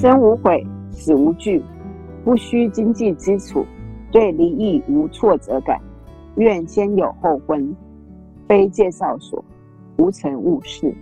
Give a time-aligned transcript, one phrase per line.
[0.00, 1.60] 生无悔，死无惧，
[2.24, 3.66] 不需经济基础，
[4.12, 5.76] 对离异无挫折感。
[6.36, 7.76] 愿先有后婚，
[8.46, 9.44] 非介绍所，
[9.96, 10.94] 无成误事。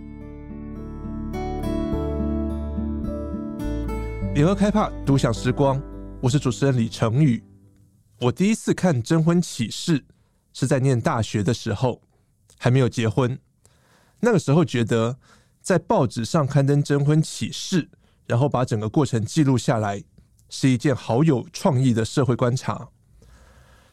[4.33, 5.79] 联合开帕独享时光，
[6.19, 7.43] 我是主持人李成宇。
[8.19, 10.03] 我第一次看征婚启事
[10.53, 12.01] 是在念大学的时候，
[12.57, 13.37] 还没有结婚。
[14.21, 15.17] 那个时候觉得，
[15.61, 17.89] 在报纸上刊登征婚启事，
[18.27, 20.03] 然后把整个过程记录下来，
[20.49, 22.89] 是一件好有创意的社会观察。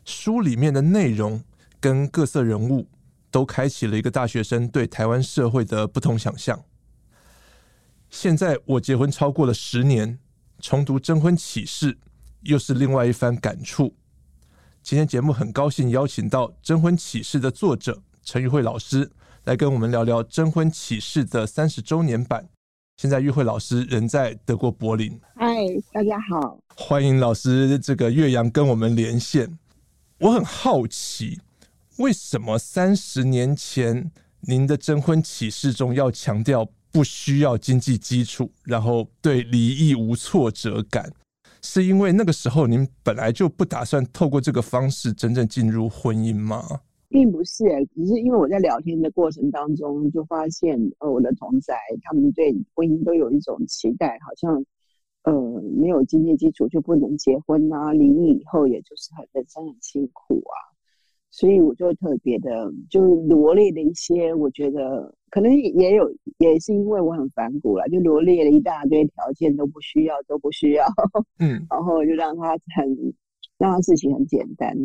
[0.05, 1.43] 书里面的内容
[1.81, 2.89] 跟各色人物，
[3.31, 6.65] 都开启了一个大学生对台湾社会的不同想象。
[8.11, 10.19] 现在我结婚超过了十年，
[10.61, 11.99] 重读征婚启事，
[12.43, 13.97] 又是另外一番感触。
[14.83, 19.11] 今天节目很高兴邀请到《征婚启事》的作者陈宇慧老师
[19.45, 22.54] 来跟我们聊聊《征婚启事》的三十周年版。
[22.97, 25.21] 现在玉慧老师人在德国柏林。
[25.35, 25.47] 嗨，
[25.93, 29.59] 大家好，欢迎老师这个岳阳跟我们连线。
[30.21, 31.41] 我很好奇，
[31.97, 41.13] 为什么三十年前您的征婚启事中要强调不需要经济基础，然后对离异无挫折感？
[41.63, 46.65] 是因为那个时候您本来就不打算透过这个方式真正进入婚姻吗？
[47.15, 47.63] 并不是，
[47.95, 54.65] 只是因为我在聊天的过程当中就发现，呃，我的同宅他们对婚姻都有一种期待，好像
[55.23, 60.59] 呃没有经济基础就不能结婚啊，离异以后也就是很人生很辛苦啊。
[61.31, 70.85] 所以我就特别的就罗列了一些，我觉得可能也有，也是因为我很反骨了，就罗列了一大堆条件都不需要，都不需要，
[71.39, 73.15] 嗯， 然后就让他很
[73.57, 74.77] 让他事情很简单，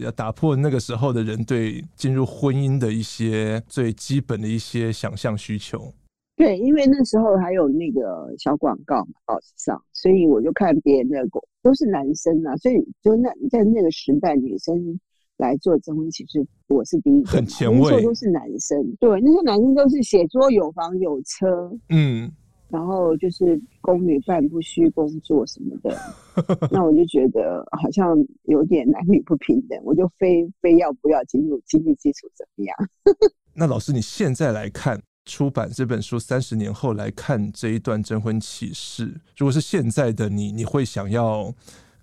[0.00, 5.92] 要打破那个时候的人对进入婚姻的一些最基本的一些想象需求。
[6.36, 11.26] 对，因为那时候还有那个小广告嘛，报纸上，所以我就看别人的
[11.62, 14.98] 都是男生啊，所以就那在那个时代，女生。
[15.38, 18.96] 来做征婚启事，我是第一个，很前卫，都是男生。
[18.98, 22.32] 对，那些男生都是写作有房有车，嗯，
[22.68, 25.96] 然后就是宫女办不需工作什么的。
[26.70, 32.76] 那我就觉得好像有点男女不平等，我就非非要不要进入经济基础怎么样？
[33.54, 41.52] 那老师，你现在来看出版这本书，三十年后来看这一段征婚启事，如果是现在的你，你会想要？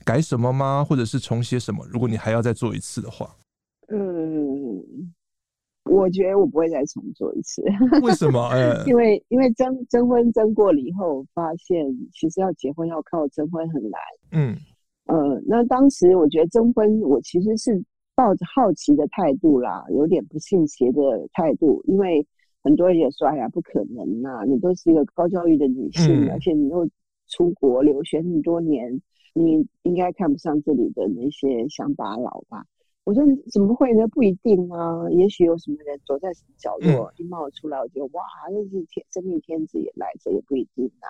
[0.05, 0.83] 改什么吗？
[0.83, 1.87] 或者是重写什么？
[1.89, 3.33] 如果你还要再做一次的话，
[3.87, 4.83] 嗯，
[5.85, 7.61] 我觉得我不会再重做一次。
[8.01, 8.47] 为什么？
[8.53, 13.99] 哎，因为因为征征婚征过了以后，发现其实要结婚要靠征婚很难。
[14.31, 14.55] 嗯，
[15.05, 17.83] 呃，那当时我觉得征婚，我其实是
[18.15, 21.01] 抱着好奇的态度啦，有点不信邪的
[21.33, 22.25] 态度，因为
[22.63, 26.87] 很多人也说：“哎呀，不可能呐，你都是一个高教育的女性，嗯，而且你又
[27.27, 29.01] 出国留学那么多年。”
[29.35, 32.63] 你应该看不上这里的那些乡巴佬吧？
[33.03, 34.07] 我说怎么会呢？
[34.07, 41.07] 不一定啊，也许有什么人躲在什么角落一冒出来，我觉得哇，那是天真命天子也来着，也不一定啊。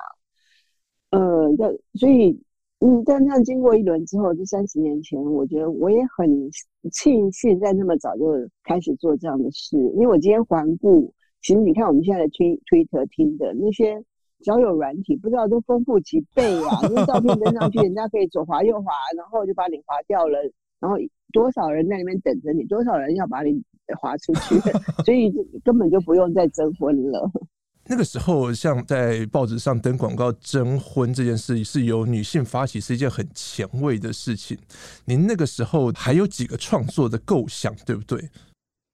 [1.12, 2.42] 呃，那所以
[2.80, 6.50] 嗯，但这样经过一轮之后，就三十年前，我觉得我也很
[6.92, 8.26] 庆幸在那么早就
[8.64, 14.04] 开始做这样的事，因为我今天环顾，其实你看我们现在的推推特听的那些。
[14.44, 16.82] 交友软体不知道都丰富几倍啊！
[16.90, 20.38] 因为照片登上去，人家可以左滑右滑，然后就把你滑掉了。
[20.82, 20.98] 然后
[21.34, 23.62] 多少人在里面等着你，多少人要把你
[24.00, 24.58] 划出去，
[25.04, 25.30] 所以
[25.66, 27.30] 根本就不用再征婚了。
[27.90, 34.58] 那个时候，像在报纸上登广告征婚这件事，是由女性发起，是一件很前卫的事情。
[35.04, 38.30] 您那个时候还有几个创作的构想，对不对？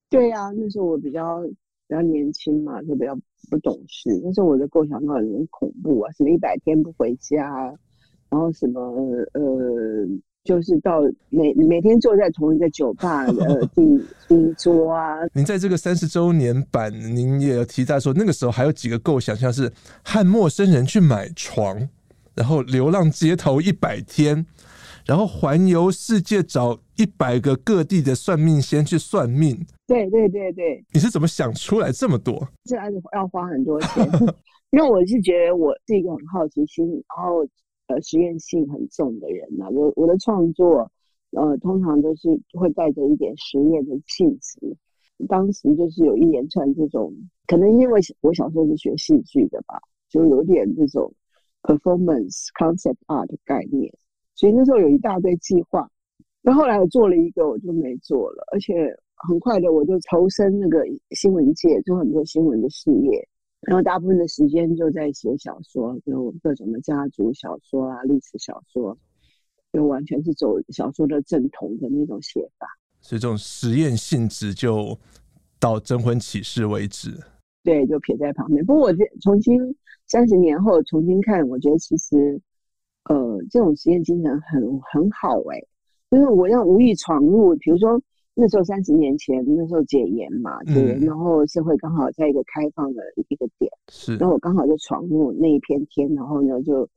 [0.10, 1.44] 对呀、啊，那时候我比较
[1.88, 3.16] 比较年轻嘛，就比较。
[3.50, 6.12] 不懂事，但是我的构想都很恐怖啊！
[6.12, 7.50] 什么一百天不回家，
[8.30, 8.80] 然后什么
[9.34, 9.42] 呃，
[10.50, 11.00] 就是到
[11.30, 13.84] 每每天坐在同一个酒吧的第
[14.28, 15.20] 第一桌啊。
[15.32, 19.72] 您在这个三十周年版，您也有提到说，那个时候还有几个构想，像是
[20.04, 21.88] 和陌生人去买床，
[22.34, 24.44] 然后流浪街头一百天。
[25.06, 29.56] 然后环游世界，找一百个各地的算命先去算命。
[29.86, 32.48] 对对对对，你是怎么想出来这么多？
[32.64, 34.04] 这还是要花很多钱，
[34.72, 37.46] 因为我是觉得我是一个很好奇心，然后
[37.90, 39.70] 呃实验性很重的人呐。
[39.70, 40.90] 我我的创作
[41.32, 44.58] 呃通常都是会带着一点实验的性质。
[45.28, 47.14] 当时就是有一连串这种，
[47.46, 49.78] 可能因为我小时候是学戏剧的吧，
[50.08, 51.14] 就有点这种
[51.62, 53.94] performance concept art 的概念。
[54.34, 55.86] 所以那时候有一大堆计划，
[56.42, 58.74] 那后来我做了一个，我就没做了，而且
[59.28, 63.28] 很快的我就投身那个新闻界，做很多新闻的事业。
[63.62, 68.98] 然后大部分的时间就在写小说，就各种的家族小说啊、历史小说，
[69.74, 72.68] 就完全是走小说的正统的那种写法。
[73.02, 74.98] 所以这种实验性质就
[75.60, 77.12] 到征婚启事为止。
[77.62, 78.66] 对，就撇在旁边。
[78.66, 79.60] 不过我这重新
[80.08, 82.42] 三十年后重新看，我觉得其实
[83.10, 85.68] 呃，这种实验精神很很好哎、欸，
[86.10, 88.02] 就是我要无意闯入，比如说。
[88.36, 96.88] 那时候三十年前，那时候解严嘛，对、嗯，然后社会刚好在一个开放的一个点，是，然后我刚好就闯入那一片天，然后呢，就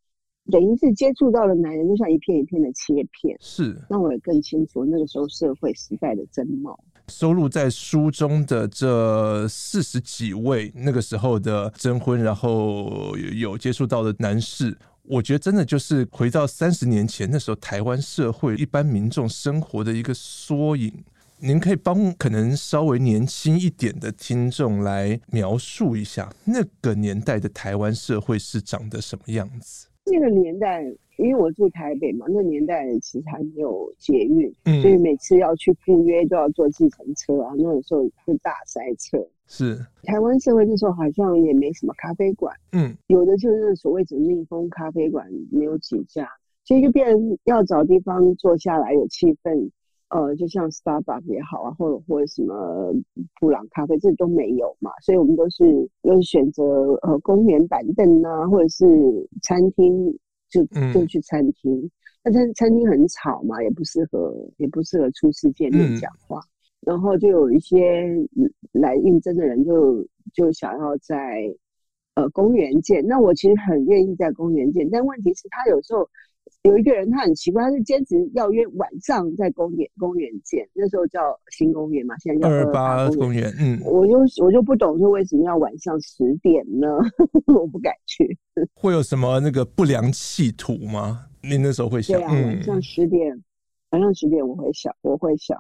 [0.51, 6.79] 等于是接触到了男人，就像一片一片的切片，是，让我也更清楚那个时候社会时代的真貌。
[7.09, 14.79] 收录在书中的这四十几位那个时候的征婚，然后有接触到的男士。
[15.03, 20.93] 我觉得真的就是回到三十年前那时候台湾社会一般民众生活的一个缩影。
[21.45, 29.89] 您可以帮可能稍微年轻一点的听众来描述一下那个年代的台湾社会是长得什么样子？
[30.07, 30.85] 那个年代，
[31.17, 37.53] 因为我住台北嘛，那个年代其实还没有捷运，嗯，所以每次要去赴约都要坐计程车啊。
[37.59, 39.19] 那个时候是大塞车。
[39.49, 46.29] 是台湾社会那时候好像也没什么咖啡馆，嗯，有的就是所谓的蜜蜂咖啡馆，没有几家，
[46.65, 47.17] 所以就变
[47.47, 49.69] 要找地方坐下来有气氛。
[50.13, 52.93] 呃，就像 Starbucks 也好啊，或者或者什么
[53.41, 56.63] 布朗咖啡，这都没有嘛，所以我们都是都是选择
[57.01, 58.85] 呃公园板凳啊，或者是
[59.43, 60.15] 餐厅，
[60.51, 60.63] 就
[60.93, 61.91] 就去餐厅。
[62.23, 66.93] 那、嗯、餐餐厅很吵嘛，也不适合也不适合初次见面讲话、嗯。
[66.93, 68.07] 然后就有一些
[68.73, 71.51] 来应征的人就就想要在
[72.17, 76.07] 呃公园见，那我其实很愿意在公园见，但问题是他有时候。
[76.63, 80.69] 有一个人，他很奇怪，他是坚持要约晚上在公园公园见。
[80.75, 81.21] 那时候叫
[81.51, 83.53] 新公园嘛，现在叫二二八公园。
[83.59, 86.87] 嗯，我就我就不懂说为什么要晚上十点呢？
[87.53, 88.39] 我不敢去。
[88.75, 91.27] 会有什么那个不良企图吗？
[91.43, 92.21] 你那时候会想？
[92.21, 93.43] 对啊，晚上十点，嗯、
[93.91, 95.59] 晚上十点我会想，我会想。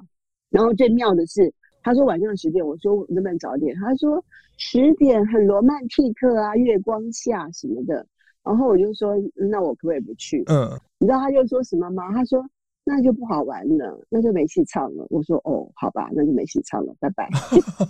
[0.51, 1.53] 然后最妙的是，
[1.83, 3.75] 他说晚上十点，我说能不能早点？
[3.77, 4.25] 他说
[4.57, 8.07] 十点很罗曼蒂克啊，月光下什么的。
[8.45, 10.43] 然后我就说，那我可不可以不去？
[10.47, 10.69] 嗯，
[10.99, 12.13] 你知道他就说什么吗？
[12.13, 12.45] 他说
[12.85, 15.07] 那就不好玩了，那就没戏唱了。
[15.11, 17.29] 我说哦，好吧，那就没戏唱了，拜拜。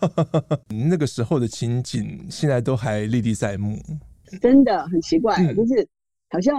[0.91, 3.79] 那个时候的情景，现在都还历历在目，
[4.43, 5.89] 真的很奇怪，嗯、就是
[6.29, 6.55] 好像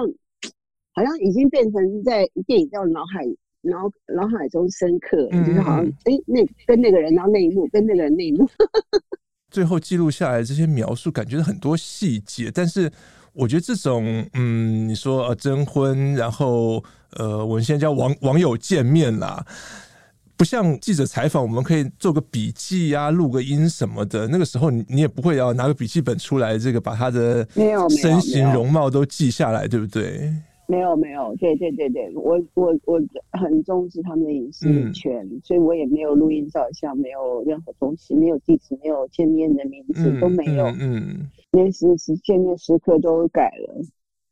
[0.94, 3.24] 好像已经变成在电影在我脑海
[3.62, 8.50] 脑脑海中深刻，嗯、就是好像哎，那跟那个人然后那一幕，跟那个人那一幕，
[9.52, 12.92] 最后记录下来这些描述，感觉很多细节，但是。
[13.34, 19.46] 我觉得这种，嗯，你说呃征婚，然后呃，我们现在叫网网友见面啦，
[20.38, 24.28] 不像记者采访，我们可以做个笔记啊，录个音什么的。
[24.28, 27.48] 那个时候你你也不会要拿个笔记本出来，这个把他的
[28.02, 30.32] 身形容貌都记下来，对不对？
[30.66, 33.02] 没有没有，对对对对，我我我
[33.32, 43.82] 很重视他们的隐私权，嗯，所以我也没有录音照相，没有任何东西，没有地址，没有见面的名字，嗯，都没有，嗯，连时时见面时刻都改了，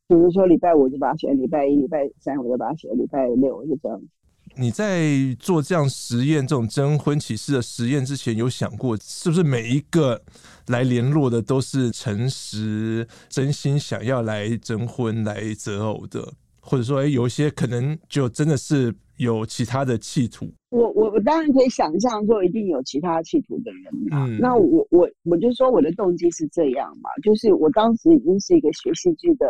[0.08, 4.02] 比如说礼拜五就把它写，礼拜一、礼拜三我就把它写，礼拜六就这样。
[4.56, 5.10] 你在
[5.40, 10.22] 做这样实验、这种征婚启事的实验之前，有想过是不是每一个
[10.68, 20.52] 来联络的都是诚实、真心想要来征婚、来择偶的，或者说，哎，有一些可能就真的是有其他的企图？
[20.70, 24.26] 我我我当然可以想象说，一定有其他企图的人嘛。
[24.26, 29.48] 嗯、那我我我就说我的动机是这样嘛，就是我当时已经是一个学戏剧的。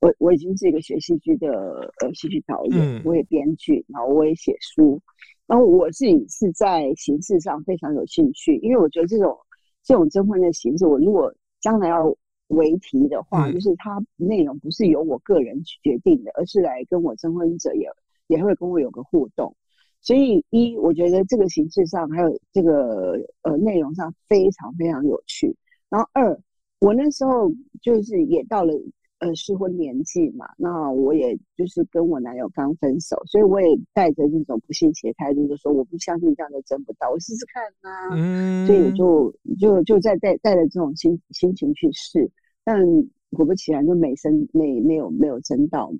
[0.00, 5.00] 我我已经是一个学戏剧的呃戏剧导演，嗯，我也编剧，然后我也写书，
[5.46, 9.36] 然后我自己是在形式上非常有兴趣，因为我觉得这种
[9.82, 17.88] 这种征婚的形式，我如果将来要为题的话，嗯，就是它内容不是由我个人去决定的，而是来跟我征婚者也
[18.28, 19.52] 也会跟我有个互动，
[20.00, 25.56] 所以一我觉得这个形式上还有这个呃内容上非常非常有趣，
[25.88, 26.40] 然后二
[26.78, 27.50] 我那时候
[27.82, 28.72] 就是也到了。
[29.18, 38.08] 呃，适婚年纪嘛，那我也就是跟我男友刚分手，所以我也带着这种不信邪态度，就说我不相信这样就争不到，我试试看呐、啊。
[38.14, 42.30] 嗯，所以我就就就在带带着这种心心情去试，
[42.62, 42.80] 但
[43.30, 45.98] 果不其然就没生没没有没有争到嘛，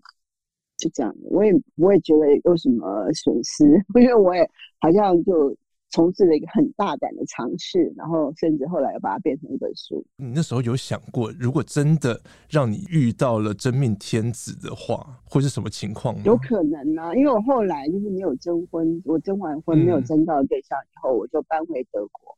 [0.77, 1.13] 就这样。
[1.23, 3.65] 我也我也觉得有什么损失，
[4.01, 4.49] 因为我也
[4.81, 5.57] 好像就。
[5.91, 10.05] 从事了一个很大胆的尝试，然后甚至后来又把它变成一本书。
[10.17, 16.23] 你那时候有想过，如果真的让你遇到了真命天子的话，会是什么情况吗？
[16.25, 22.35] 有可能呢、啊，因为我后来就是没有征婚，我征完婚没有征到对象以后，嗯、我就搬回德国，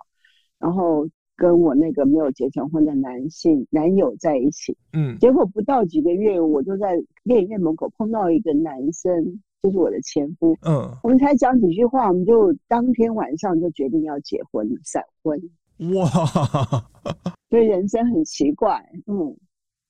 [0.59, 4.77] 然后跟我那个没有结成婚的男性男友在一起。
[4.93, 10.57] 嗯，结果不到几个月，我就在电影院门口碰到一个男生，就是我的前夫。
[10.63, 15.39] 嗯，我们才讲几句话，我们就当天晚上就决定要结婚，闪婚。
[15.95, 16.07] 哇，
[17.49, 19.37] 所以人生很奇怪，嗯，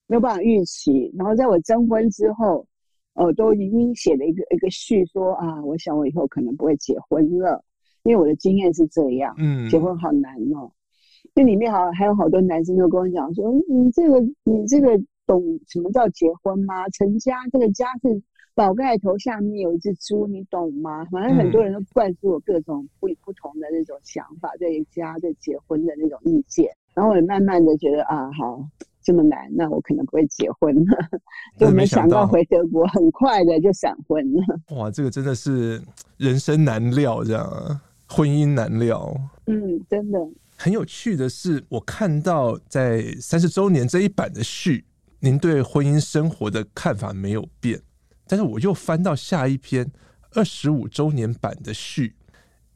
[0.07, 1.13] 没有办法预期。
[1.17, 2.67] 然后在我征婚之后，
[3.15, 7.65] 呃，都已经写了一个一个序说，说啊，我想我以后可能不会结婚了。
[8.05, 10.73] 因为我的经验是这样，嗯，结婚好难哦。
[11.35, 16.89] 那里面好还有好多男生都跟我讲说，你这个你这个懂什么叫结婚吗？
[16.89, 18.23] 成家这个家是
[18.61, 21.03] 宝盖头下面有一只猪，你懂吗？
[21.07, 26.69] 反正很多人都灌输我各种不不同的那种想法，对家对结婚的那种意见。
[26.93, 28.63] 然后我也慢慢的觉得啊，好
[29.01, 31.09] 这么难，那我可能不会结婚了。
[31.59, 34.43] 就没想到回德国很快的就闪婚了。
[34.77, 35.81] 哇，这个真的是
[36.19, 37.81] 人生难料，这样。
[38.07, 40.19] 婚姻难料，嗯，真的
[40.59, 44.85] 很有趣的是，我看到在三十周年这一版的序，
[45.21, 47.81] 您对婚姻生活的看法没有变，
[48.31, 49.91] 但是我又翻到下一篇
[50.35, 52.15] 二十五周年版的序，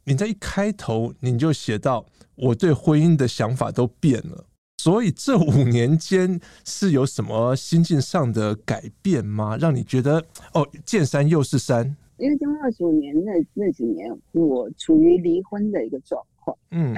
[0.02, 4.46] 你在一开头你就写到，我对婚姻的想法都变了，
[4.78, 9.56] 所以这五年间是有什么心境上的改变吗？
[9.56, 11.96] 让你觉得哦，见山又是山。
[12.16, 16.58] 因为这二十五年那那几年，我处于离婚的一个状况。
[16.72, 16.92] 嗯，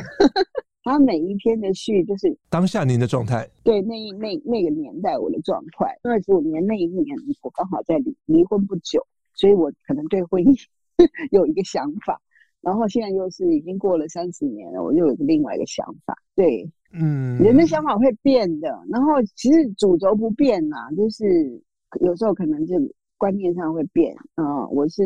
[0.87, 3.49] 他每一篇的序就是当下您的状态。
[3.65, 5.99] 对，那一那那个年代我的状态。
[6.05, 7.05] 二十五年那一年，
[7.43, 10.57] 我刚好在离离婚不久，所以我可能对婚姻
[11.33, 12.21] 有一个想法。
[12.61, 16.17] 然后现在又是已经过了三十年了，我又有个另外一个想法。
[16.37, 18.69] 对，嗯，人的想法会变的。
[18.89, 21.61] 然后其实主轴不变呐、啊，就是
[22.01, 22.77] 有时候可能就。
[23.19, 25.03] 观念上会变啊、嗯，我是，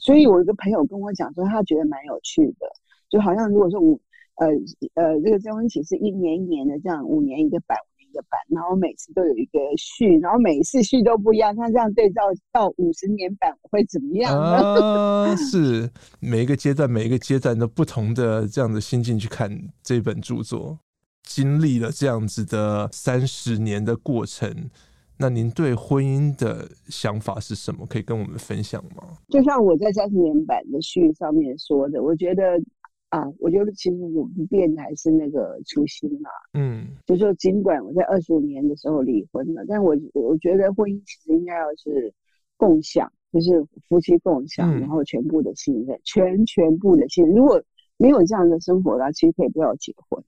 [0.00, 2.66] 所以我一个朋友跟我讲说，他觉得蛮有趣的，
[3.08, 4.00] 就好像如果说五
[4.36, 4.46] 呃
[4.94, 12.22] 呃这个征婚启事一年一年的这样，五年一个版，五年一个版，然后每次都有一个序，然后每一次序都不一样，他这样对照
[12.52, 14.82] 到五十年版会怎么样呢？
[14.82, 19.50] 啊， 是每一个阶段每一个阶段都不同的这样的心境去看
[19.82, 20.78] 这本著作，
[21.22, 24.70] 经历了这样子的三十年的过程。
[25.18, 27.86] 那您对婚姻的想法是什么？
[27.86, 29.18] 可以跟我们分享吗？
[29.28, 32.58] 就像我在三十年版的序上面说的，我觉得
[33.12, 36.30] 啊，我觉得其实我不变的还是那个初心嘛。
[36.54, 42.10] 嗯，就说尽管我在二十五年的时候离婚了，但我我觉得婚姻其实应该要是
[42.56, 47.34] 共享，就是夫妻共享，嗯、然后全部的信任，全全部的信任。
[47.34, 47.62] 如果
[47.98, 50.24] 没有这样的生活的话，其实可以不要结婚。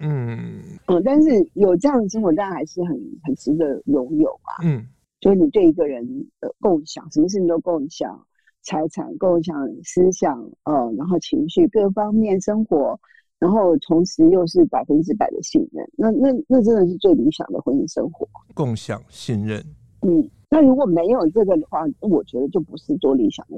[0.00, 4.58] 嗯嗯，但是有这样的生活，当然还是很很值得拥有啊。
[4.64, 4.84] 嗯，
[5.20, 6.04] 就是你对一个人
[6.40, 8.26] 的共享，什么事情都共享，
[8.64, 12.98] 财产共享，思想，呃，然后情绪各方面生活，
[13.38, 18.26] 然后同时又是百分之百的信任，那那那真的是最理想的婚姻生活。
[18.54, 19.62] 共享信任，
[20.06, 23.56] 嗯，那如果没有这个的话，我觉得就不是多理想的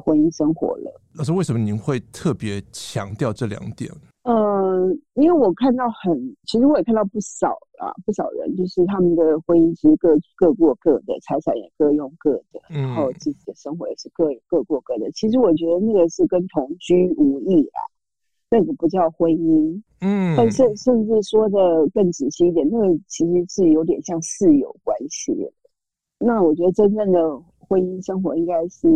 [0.00, 1.00] 婚姻生活了。
[1.14, 3.90] 老师，为什么您会特别强调这两点？
[4.24, 15.10] 嗯，因为我看到很，其实我也看到不少啊，不少人就是他们的婚姻其实各各过各的，财产也各用各的，然后自己的生活也是各各过各的。
[15.12, 17.82] 其实我觉得那个是跟同居无异啊，
[18.48, 19.82] 那个不叫婚姻。
[20.00, 25.52] 嗯，但甚甚至说的更仔细一点，那个其实是有点像室友关系的。
[26.24, 27.20] 那我觉得真正的
[27.58, 28.88] 婚姻生活应该是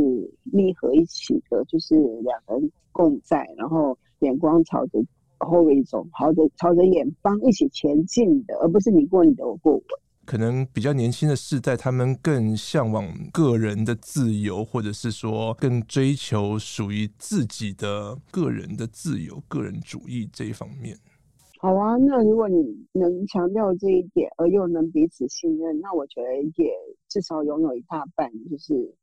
[0.45, 5.05] 密合一起的，就是两个人共在，然后眼光朝着。
[5.39, 10.01] 后一种朝着朝着远方一起前进的，而不是你过你的，我过我的。
[10.25, 20.99] 可能比较年轻的世代，他们更向往个人的自由，或者是说更追求属于自己的个人的自由、个人主义这一方面。
[21.59, 26.73] 好啊，那如果你能强调这一点，而又能彼此信任，那我觉得也
[27.09, 28.95] 至少拥有一大半，就是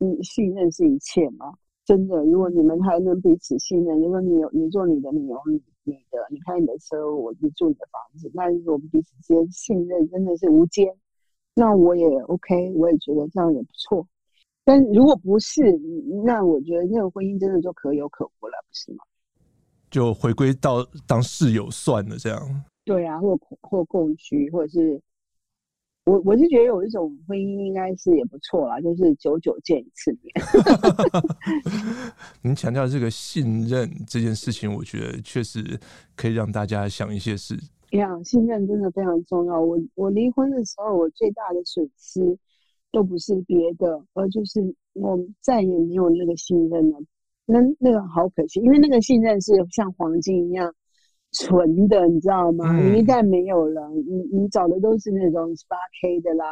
[0.00, 1.52] 嗯，信任是一切嘛。
[1.84, 10.86] 真的，如果你们还能彼此信任，如果你有你做你的，你有你你的，你开你的车，我去住你的房子，那如果我们彼此之间信任真的是无间，
[11.54, 14.06] 那我也 OK，我也觉得这样也不错。
[14.64, 15.78] 但如果不是，
[16.24, 19.04] 那我觉得那个婚姻真的就可有可无了，不是吗？
[19.90, 22.64] 就回归到当室友算了，这样。
[22.84, 25.00] 对啊，或或共居，或者是。
[26.04, 30.34] 我我是觉得有一种婚姻应该是也不错啦，就是久久见一次面。
[32.40, 35.78] 您强调这个信任这件事情，我觉得确实
[36.16, 37.54] 可以让大家想一些事。
[37.90, 39.60] 呀，信任真的非常重要。
[39.60, 42.38] 我我离婚的时候，我最大的损失
[42.90, 46.98] 都不是别的，而就是我再也没有那个信任了。
[47.48, 50.72] 那那个好可惜，因为那个信任是像黄金一样。
[51.30, 52.64] 纯的，你知道吗？
[52.70, 56.46] 嗯、你一旦没有了，你你找的都是那种十八 K 的啦，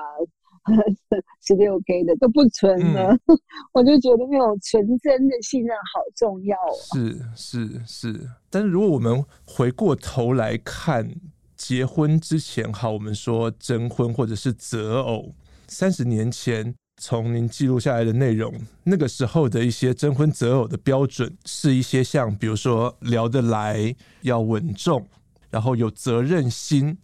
[1.47, 3.11] 十六 K 的都不纯了。
[3.15, 3.39] 嗯、
[3.73, 6.93] 我就觉得那种纯真的信任好重要啊。
[6.93, 11.11] 是是是，但是如果我们回过头来看
[11.57, 15.33] 结婚之前，好，我们说征婚或者是择偶，
[15.67, 16.75] 三十年前。
[16.99, 18.53] 从您记录下来的内容，
[18.85, 25.07] 那个时候的一些征婚择偶的标准，是一些像比如说聊得来、要稳重，
[25.51, 26.97] 然后有责任心、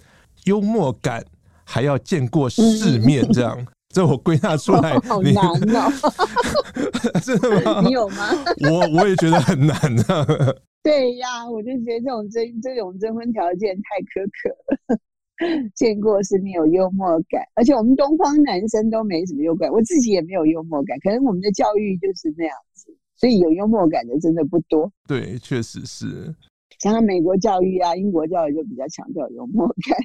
[0.44, 1.24] 幽默感，
[1.64, 3.66] 还要见过世面，这样。
[3.94, 5.36] 这我归纳出来， 好难
[5.76, 5.92] 哦。
[7.22, 7.82] 真的吗？
[7.84, 8.30] 你有吗？
[8.70, 10.26] 我我也觉得很难啊。
[10.82, 14.98] 对呀，我就觉得这种征这种征婚条件太苛刻了。
[15.74, 24.90] 见过世面，有幽默感，而且我们东方男生都没什么幽默感，我自己也没有幽默感，可能我们的教育就是那样子，所以有幽默感的真的不多。
[25.06, 26.34] 对，确实是。
[26.78, 29.96] 像美国教育啊，英国教育就比较强调幽默感，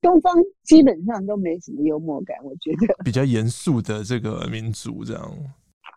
[0.00, 5.32] 东方基本上都没什么幽默感，我觉得比较严肃的这个民族这样。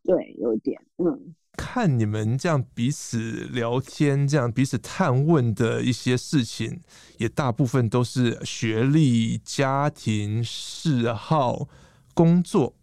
[0.04, 1.36] 对，有点嗯。
[1.58, 6.80] 看你们这样彼此聊天，这样彼此探问的一些事情，
[7.18, 11.68] 也大部分都是学历、家庭、嗜好、
[12.14, 12.74] 工作，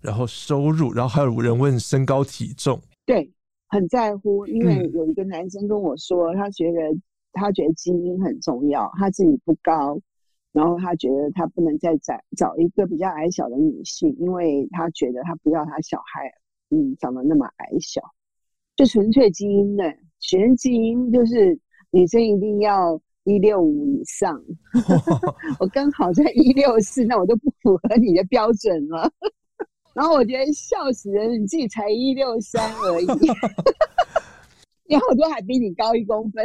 [0.00, 2.80] 然后收入，然后还有人问身高体重。
[3.04, 3.30] 对，
[3.68, 6.78] 很在乎，因为有一个男生跟我说，他觉得
[7.32, 10.00] 他觉得基因很重要，他自己不高，
[10.52, 16.32] 然后他觉得他不能再找找一个比较矮小的女性，因为他觉得他不要他小孩，
[16.70, 18.00] 嗯，长得那么矮小。
[18.76, 19.84] 就纯粹基因的，
[20.20, 21.58] 全基因就是
[21.90, 24.42] 女生一定要一六五以上，
[25.60, 29.10] 我刚好在一六四，那我就不符合你的标准了。
[29.94, 33.06] 然后我觉得笑死人，你自己才一六三而已，
[34.88, 36.44] 然后我都还比你高一公分。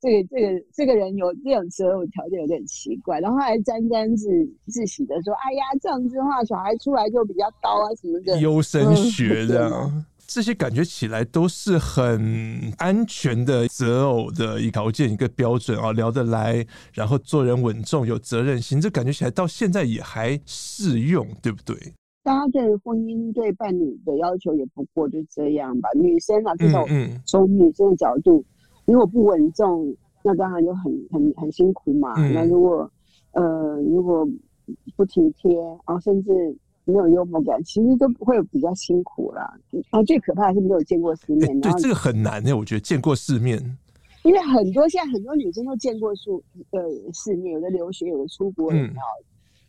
[0.00, 4.28] 这个这个这个人有这种择偶条件有点奇怪，然后还沾沾自
[4.68, 10.04] 自喜的说：“哎呀，这样子的话，小孩出来就比较高啊什么的。”优生学这样。
[10.26, 21.76] 这些感觉起来都是很安全的择偶的一个条件，一个标准啊，聊得来，然后做人稳重，有责任心，这感觉起来到现在也还适用，对不对？
[22.24, 25.88] 大家对婚姻、对伴侣的要求也不过就这样吧。
[25.94, 26.84] 女生啊，至少
[27.24, 28.44] 从女生的角度，
[28.84, 32.14] 如果不稳重，那当然就很很很辛苦嘛。
[32.16, 32.90] 嗯、那如果
[33.30, 34.28] 呃，如果
[34.96, 36.56] 不体贴，然后甚至。
[36.86, 39.42] 没有幽默感，其实都不会比较辛苦啦。
[39.90, 41.60] 啊，最可怕的是没有见过世面。
[41.60, 43.60] 对，这个很难诶，我觉得见过世面。
[44.22, 46.30] 因为很多现在很多女生都见过世
[46.70, 48.90] 呃世面，有的留学，有的出国，嗯、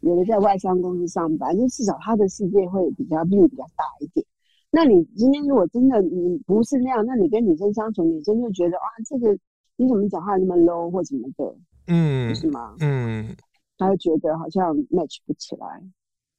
[0.02, 4.26] 有的在外商公司上班，就至少她的世界会比较比较大一点。
[4.70, 9.38] 那你今天如果真的你不是那样，那你跟女生相处，女生就觉得啊，这个
[9.76, 11.56] 你怎么讲话那么 low 或什么的，
[11.88, 12.76] 嗯，是吗？
[12.80, 13.36] 嗯，
[13.78, 15.82] 她就觉得好像 match 不起来。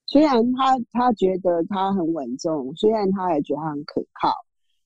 [0.08, 4.32] 虽然他他觉得他很稳重，虽然他也觉得他很可靠，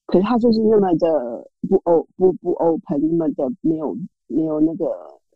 [0.05, 4.85] 可是他就是那么的不 o 不不 open，那么的没有没有那个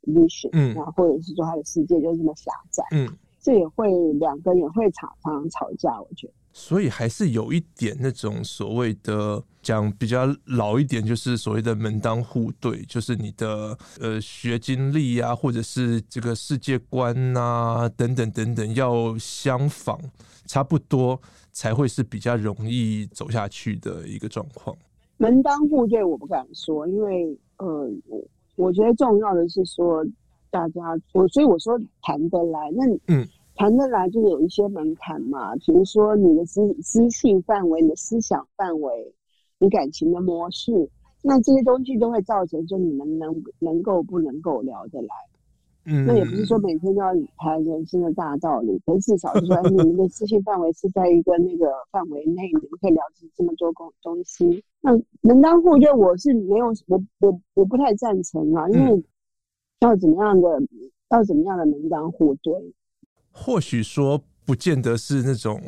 [0.03, 3.07] vision，嗯，然后或者是说他的世界就这么狭窄，嗯，
[3.40, 6.35] 这也会两个人也会常常吵架，我觉得。
[6.59, 20.01] 所以还是有一点那种所谓的讲比较老一点，就是所谓的门当户对，就是你的呃学经历啊，或者是这个世界观啊等等等等要相仿，
[20.47, 21.21] 差不多
[21.53, 24.75] 才会是比较容易走下去的一个状况。
[25.19, 28.25] 门当户对我不敢说，因为呃我
[28.57, 30.03] 我觉得重要的是说
[30.51, 30.81] 大家
[31.12, 33.29] 我所以我说谈得来，那你嗯。
[33.57, 39.14] 谈得来就有一些门槛嘛，比如说你的思思性范围、你的思想范围、
[39.59, 40.88] 你感情的模式，
[41.23, 45.09] 那这些东西都会造成，说你能不能能够不能够聊得来。
[45.88, 53.03] 嗯，那也不是说每天都要谈人生的大道理，可是至少是说你们的思性范围是在一个那个范围内，你们可以聊
[53.35, 54.62] 这么多东东西。
[54.81, 54.90] 那
[55.23, 59.03] 门当户对，我是没有，我我我不太赞成啊，因为
[59.81, 60.61] 要怎么样的，
[61.11, 62.53] 要怎么样的门当户对。
[63.38, 65.61] 或许说不见得是那种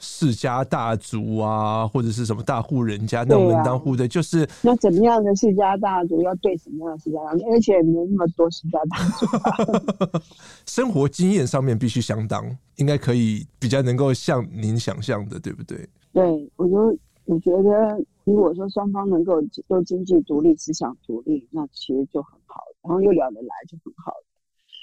[0.00, 10.20] 世家大族啊，或者是什么大户人家那种门当户对，就是那怎么样的世家大族要对什么样的世家大族，而且没那么多世家大族。
[10.64, 12.44] 生活经验上面必须相当，
[12.76, 15.88] 应该可以比较能够像您想象的，对不对？
[16.12, 19.34] 对，我就我觉得，如果说双方能够
[19.68, 24.12] 都经济独立、思想独立，那其实就很好，然后又聊得来，就很好。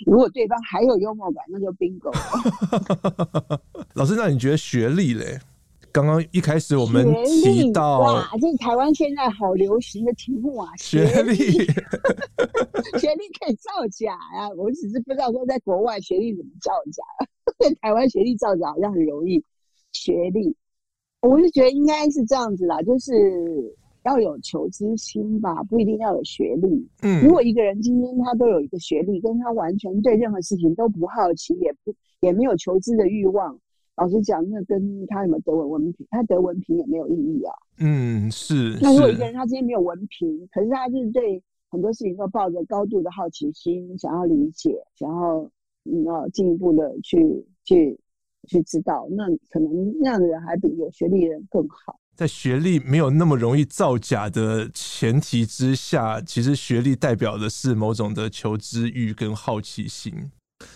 [0.06, 2.12] 如果对方还有幽默感，那就 bingo。
[3.96, 5.40] 老师，那你觉得学历嘞？
[5.92, 11.36] 刚刚一开始我们提到，哇，这是台湾现在好流行的题目啊，学历，
[13.00, 14.48] 学历可以造假啊！
[14.58, 17.04] 我只是不知道说在国外学历怎么造假，
[17.58, 19.44] 在台湾学历造假好像很容易。
[19.94, 20.56] 学历，
[21.22, 23.12] 我是觉得应该是这样子啦，就是
[24.08, 26.88] 要有求知心吧，不一定要有学历。
[27.02, 33.60] 嗯，如果一个人今天他都有一个学历，跟他完全对任何事情都不好奇，也不也没有求知的欲望。
[33.98, 37.54] 老实讲，那跟他有没有得文文凭，他得文凭也没有意义啊。
[37.80, 38.78] 嗯，是。
[38.82, 45.40] 那如果一个人他今天没有文凭，可是他就是对很多事情都抱着高度的好奇心，想要理解，想要
[45.86, 48.00] 嗯要进一步的去去
[48.48, 52.00] 去知道，那可能那样的人还比有学历的人更好。
[52.18, 60.32] 在学历没有那么容易造假的前提之下，其实学历代表的是某种的求知欲跟好奇心。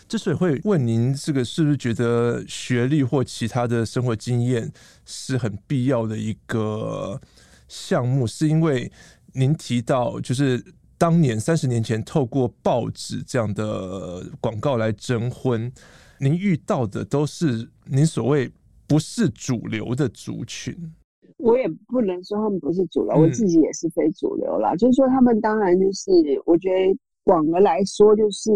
[0.08, 4.72] 之所以会问您这个，是不是觉得学历或其他的生活经验
[5.04, 7.20] 是很必要的一个
[7.68, 8.28] 项目？
[8.28, 8.92] 是因为
[9.34, 10.64] 您提到，就是
[11.00, 15.74] 当年三十年前透过报纸这样的广告来征婚，
[16.20, 18.52] 您遇到的都是您所谓
[18.86, 20.94] 不是主流的族群。
[21.42, 24.74] 我也不能说他们不是主流，我自己也是非主流啦。
[24.74, 26.12] 嗯、就是说，他们当然就是，
[26.46, 28.52] 我觉得广而来说就是。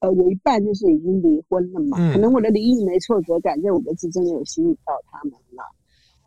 [0.00, 5.64] 呃，有一半就是已经离婚了嘛，嗯、可能我的离异没挫折感这五个字真的有吸引到他们了。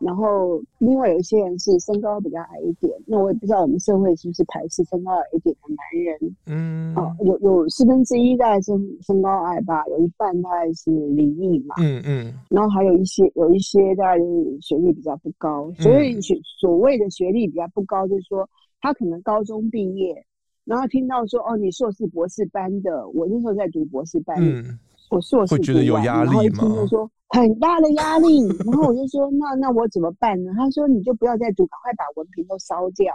[0.04, 6.36] 然后另外有一些人是身高比较矮一点，那我也不知道我们社会是不是排斥身高矮一点的男人。
[6.46, 11.76] 嗯，哦、呃，有有四分之一大概是身高矮吧，有一半大概是离异嘛。
[11.78, 12.26] 嗯嗯。
[12.26, 18.48] 嗯然后还有一些有一些大概就是学历比较不高，所以学所谓的学历比较不高，就是说
[18.80, 20.24] 他可能高中毕业。
[20.64, 24.78] 然后听到说哦，你硕士博士班的，我那时候在读博士班，嗯、
[25.12, 26.58] 我硕士会觉得有压力吗？
[26.58, 30.50] 然后听到说很大的压力，然后我就说那那我怎么办呢？
[30.56, 33.14] 他说你就不要再读，赶快把文凭都烧掉。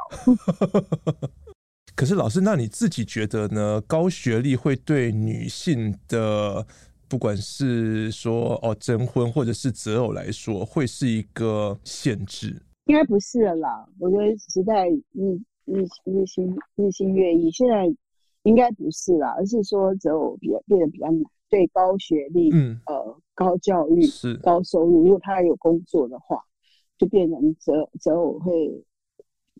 [1.95, 3.81] 可是老师，那你自己觉得呢？
[3.87, 6.65] 高学历会对女性的，
[7.07, 12.61] 不管是说哦征婚或者是择偶来说，会是一个限制？
[12.85, 15.39] 应该不是了啦，我觉得时代日。
[15.69, 17.93] 日日新日新月异，现在
[18.43, 21.21] 应该不是啦，而是说择偶比较变得比较难。
[21.49, 26.43] 对高学历，嗯，呃，高教育是高收入，如果他有工作的话，
[26.97, 28.83] 就变成择择偶会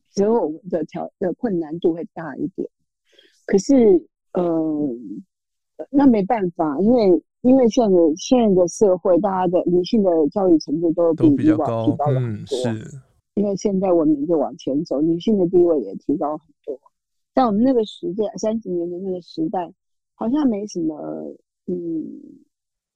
[0.10, 2.68] 择偶的条的困难度会大一点。
[3.46, 3.96] 可是，
[4.34, 5.24] 嗯、
[5.78, 12.58] 呃，那没办法，因为因为现在现在的社会，大家的女性的教育程度都比以往提高了很多。
[12.66, 13.02] 嗯，是。
[13.36, 16.78] 因为现在文明就往前走，女性的地位也提高很多。
[17.36, 19.72] 在我们那个时代，三十年的那个时代，
[20.16, 21.36] 好像没什么。
[21.68, 22.10] 嗯，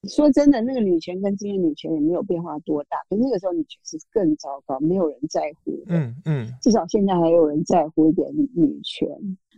[0.09, 2.97] 说真的，那个女权跟今天女权也没有变化多大。
[3.09, 5.71] 可那个时候女权是更糟糕，没有人在乎。
[5.87, 6.47] 嗯嗯。
[6.47, 9.07] 嗯，至少现在还有人在乎一点女权。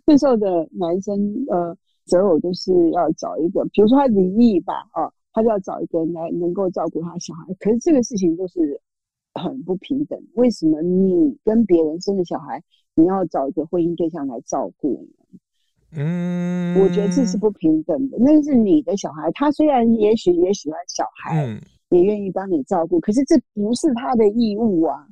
[0.06, 7.54] 那时候的男生，呃，择偶就是要找一个，比如说他离异吧，啊，他就要找一个人来能够照顾他小孩。
[7.60, 8.82] 可是这个事情就是。
[9.36, 12.62] 很不平等，为什么你跟别人生的小孩，
[12.94, 15.40] 你要找一个婚姻对象来照顾呢？
[15.96, 18.18] 嗯，我觉得这是不平等的。
[18.20, 25.06] 那是你的小孩，他虽然也许也喜欢小孩，嗯、也愿意帮你照顾，可是这不是他的义务啊。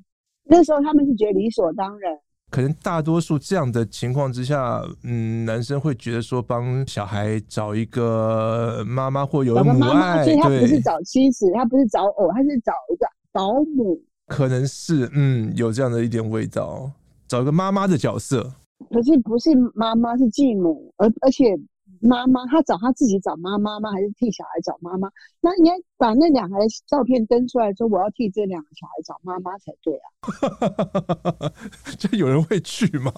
[0.43, 2.17] 那时候他们是觉得理所当然。
[2.49, 13.97] 可能大多数这样的情况之下，嗯，男生会觉得说帮小孩找一个妈妈或有母爱，所以他不是找妻子，对他不是找偶，他是找一个保姆。
[14.27, 16.91] 可能是嗯，有这样的一点味道，
[17.25, 18.51] 找一个妈妈的角色，
[18.89, 21.57] 可是不是妈妈，是继母，而而且
[21.99, 23.91] 妈妈她找她自己找妈妈吗？
[23.91, 25.09] 还是替小孩找妈妈？
[25.39, 31.53] 那应该把那两个照片登出来说，我要替这两个小孩找妈妈才对啊！
[31.97, 33.11] 这有人会去吗？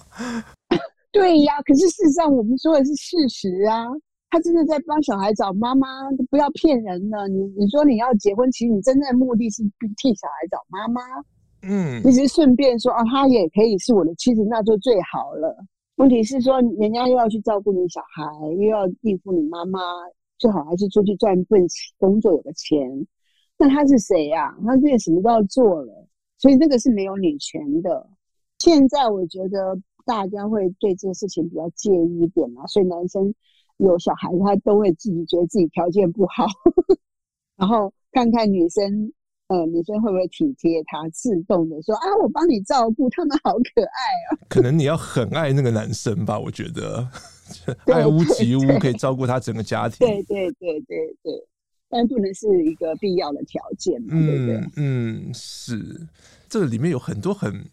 [1.12, 3.86] 对呀，可是事实上我们说的是事实啊。
[4.30, 5.88] 他真的在帮小孩找妈妈，
[6.32, 7.28] 不要骗人了。
[7.28, 9.62] 你你说你要结婚，其实你真正的目的是
[9.96, 11.02] 替小孩找妈妈。
[11.64, 15.56] 嗯，其实顺便说啊，他也可以是我的妻子，那就最好了。
[15.96, 18.24] 问题是说，人家又要去照顾你小孩，
[18.58, 19.80] 又要应付你妈妈，
[20.38, 21.66] 最好还是出去赚一份
[21.98, 23.08] 工作，有个钱。
[23.58, 24.56] 那他是谁呀？
[24.66, 28.08] 他这些什么都要做了，所以这个是没有女权的。
[28.60, 33.34] 现在我觉得大家会对这个事情比较介意一点嘛，所以男生。
[33.78, 36.46] 有小孩，他都会自己觉得自己条件不好，
[37.58, 39.12] 然后看看女生，
[39.54, 44.40] 呃，女生会不会体贴他，自动的说啊，我帮你照顾，他们好可爱啊。
[44.50, 47.08] 可能你要很爱那个男生吧，我觉得
[47.86, 50.08] 爱屋及乌，可以照顾他整个家庭。
[50.08, 51.48] 对对对对对，
[51.88, 54.70] 但不能是一个必要的条件嘛，对不对？
[54.78, 56.08] 嗯，是，
[56.50, 57.64] 这个里面有很多很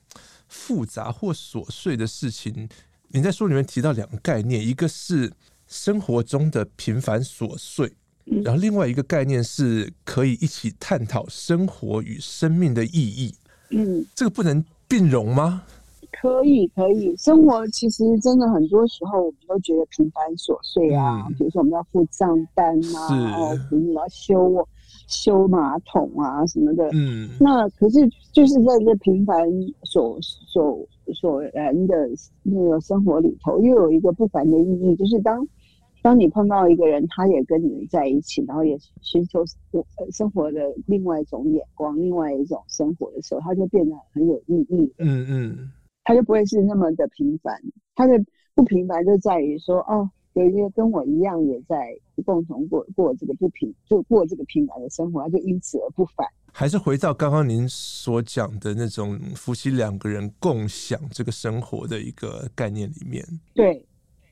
[0.49, 2.69] 复杂或琐碎的事情。
[3.09, 5.33] 你在书里面提到两个概念，一个是
[5.67, 7.95] 生活中的平凡琐碎，
[8.31, 13.35] 嗯，然后另外一个概念是可以一起探讨生活与生命的意义。
[13.71, 15.63] 嗯，这个不能并容吗？
[16.13, 17.17] 可以，可以。
[17.17, 21.25] 生活其实真的很多时候，我们都觉得平凡琐碎啊。
[21.29, 24.69] 嗯、比如说，我们要付账单啊，然后比如要修
[25.07, 26.89] 修马桶啊什么的。
[26.93, 27.31] 嗯。
[27.39, 29.49] 那可是就是在这平凡
[29.85, 31.95] 所所所然的
[32.43, 35.47] 那个生活里头，又有一个不凡的意义，就是当
[36.03, 39.45] 当你碰到一个人，他也跟你在一起，然后也寻求
[40.13, 44.93] 生活的另外一种眼光，另外一种生活的时候，他就变得很有意义。
[44.99, 45.73] 嗯嗯。
[46.05, 47.55] 他就不会是那么的平凡，
[47.95, 48.15] 他的
[48.55, 56.27] 不平凡就在于说，哦，有一个跟我一样也在共同过过这个不平，就过这个平凡的生活，他就因此而不凡。
[56.53, 63.25] 还是回到刚刚您所讲的那种夫妻两个人共享这个生活的一个概念里面。
[63.55, 63.87] 对，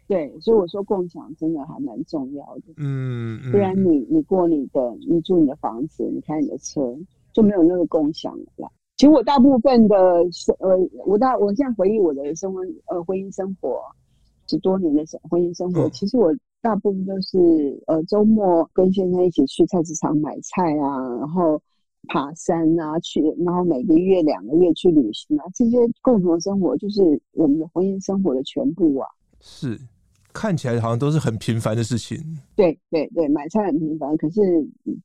[0.08, 2.62] 对，所以我说共享真的还蛮重要的。
[2.78, 6.96] 嗯，不然你你过你的，你住你的房子，你开你的车，
[7.34, 8.72] 就没有那个共享了。
[8.96, 9.96] 其实我大部分的
[10.32, 13.80] 生呃，我大我现在回忆我的生活呃婚姻生活
[14.48, 21.60] 十多年的生婚姻生活，嗯、其实我大部分都是呃周末跟先生一起去菜市场买菜啊，然后
[22.08, 29.06] 爬山啊，去然后每个月两个月去旅行啊，这些共同生活就是我们的婚姻生活的全部啊。
[29.40, 29.78] 是
[30.38, 32.16] 看起来好像都是很平凡的事情。
[32.54, 34.40] 对对对，买菜很平凡，可是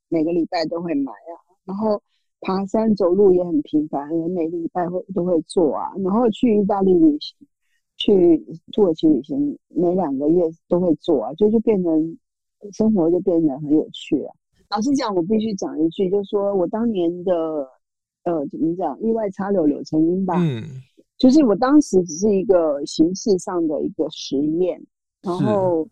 [0.10, 1.34] 每个礼拜都会买啊，
[1.65, 2.00] 然后。
[2.46, 5.93] 爬山走路也很频繁，每个礼拜会都会做啊。
[6.04, 7.38] 然后去意大利旅行，
[7.96, 8.38] 去
[8.74, 11.34] 土耳其旅行，每两个月都会做啊。
[11.36, 12.17] 就就变成
[12.74, 14.30] 生活就变得很有趣了。
[14.72, 17.34] 老实讲，我必须讲一句，就是说我当年的
[18.26, 20.36] 呃怎么讲，意外插柳柳成荫吧。
[20.38, 20.65] 嗯。
[21.17, 24.84] 就是我当时只是一个形式上的一个实验，
[25.24, 25.88] 然后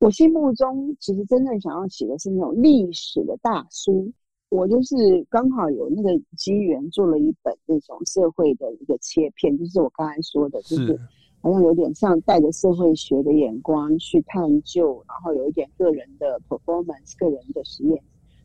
[0.00, 4.12] 我心目中其实真正想要写的是那种历史的大书。
[4.50, 4.94] 我就是
[5.30, 10.96] 刚好有那个机缘，做了一本那种社会的一个切片，就是我刚才说的，就是
[11.40, 18.00] 好像有点像带着社会学的眼光去探究，然后有一点个人的 performance、个人的实验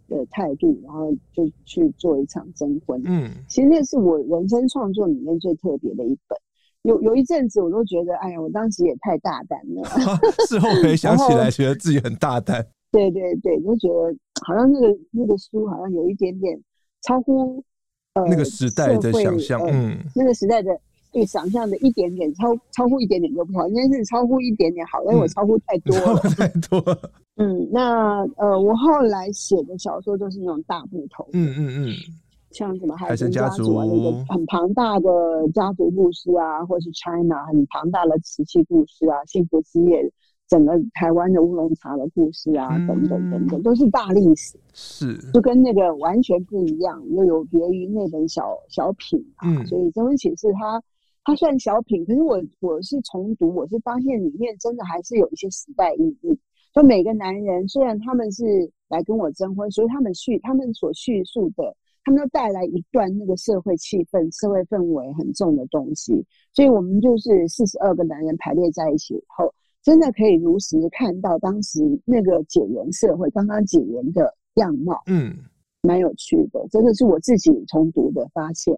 [0.07, 2.99] 的态度，然后就去做一场征婚。
[3.05, 6.37] 嗯，其实那是我人生创作里面最特别的一本。
[6.83, 9.83] 有有一阵子，我都觉得，哎呀，我当时也太大胆了。
[10.47, 12.65] 事后回想起来，觉得自己很大胆。
[12.91, 14.15] 对对对，就觉得
[14.45, 16.59] 好像那个那个书好像有一点点
[17.03, 17.63] 超乎
[18.13, 20.71] 呃那个时代的想象，呃，嗯，那个时代的
[21.11, 27.11] 对想象的一点点超超乎一点点就不好，应该是超乎一点点好，因为我超乎太多了，嗯，太多了。
[27.35, 31.93] 嗯，那呃，我后来写的小说都是那种大部头，嗯嗯嗯，
[32.51, 35.09] 像什么海神家族啊，那个很庞大的
[35.53, 40.11] 家族故事啊，或是 China 很庞大的瓷器故事啊，幸福之夜。
[40.47, 49.47] 整个台湾的乌龙茶的故事啊，等等等等，都是大历史，是就跟那个完全不一样，又有别于那本小小品啊。
[49.47, 50.81] 嗯、所以征婚启事它
[51.23, 56.35] 它算小品，可是我我是重读，我是发现里面真的还是有一些时代意义。
[56.73, 58.43] 就每个男人虽然他们是
[58.87, 66.25] 来跟我征婚，所以他们叙他们所叙述的，他们都带来一段那个社会气氛、社会氛围很重的东西。
[66.53, 69.53] 所以我们就是四十二个男人排列在一起以后。
[69.81, 75.33] 真的可以如实看到当时那个解严社会刚刚解严的样貌，嗯，
[75.83, 78.77] 蛮有趣的，真的是我自己重读的发现。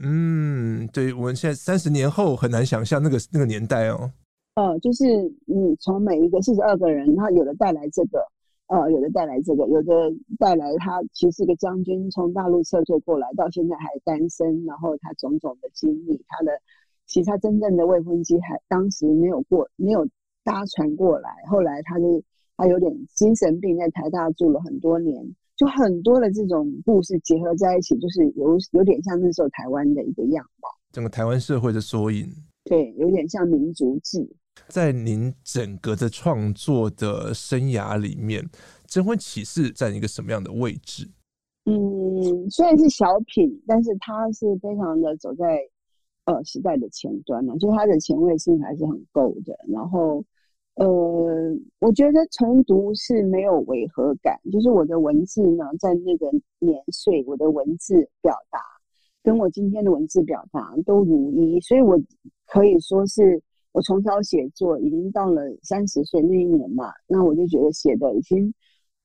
[0.00, 4.12] 嗯，对，我们现在三十年后很难想象那个那个年代哦。
[4.56, 5.04] 呃，就是
[5.46, 8.22] 你从每一个四十二个人，然后有的带来这个，
[8.68, 9.92] 呃，有的带来这个，有的
[10.38, 16.52] 带来他其实是个将军，从大陆撤退过来，到现在还单身，然后他种种的经历，他的
[17.06, 20.08] 其实他真正的未婚妻还当时没有过，没有。
[20.44, 22.22] 搭船过来，后来他就
[22.56, 25.22] 他有点精神病，在台大住了很多年，
[25.54, 32.26] 就很多的这种故事结合在一起，就是有有点像那时候台湾的一个样貌，整个台湾社会的缩影。
[32.64, 34.26] 对，有点像民族志。
[34.66, 38.42] 在您整个的创作的生涯里面，
[38.86, 41.08] 《征婚启事》占一个什么样的位置？
[41.66, 45.60] 嗯，虽然是小品，但是它是非常的走在
[46.24, 50.24] 呃时代的前端呢，就它的前卫性还是很够的，然后。
[50.80, 50.86] 呃，
[51.80, 58.60] 我觉得重读是没有违和感，就是我的文字呢，在那个年岁，我的文字表达
[59.20, 62.00] 跟我今天的文字表达都如一，所以我
[62.46, 63.42] 可以说是
[63.78, 68.52] 我从小写作已经到了三十岁那一年嘛，那我就觉得写的已经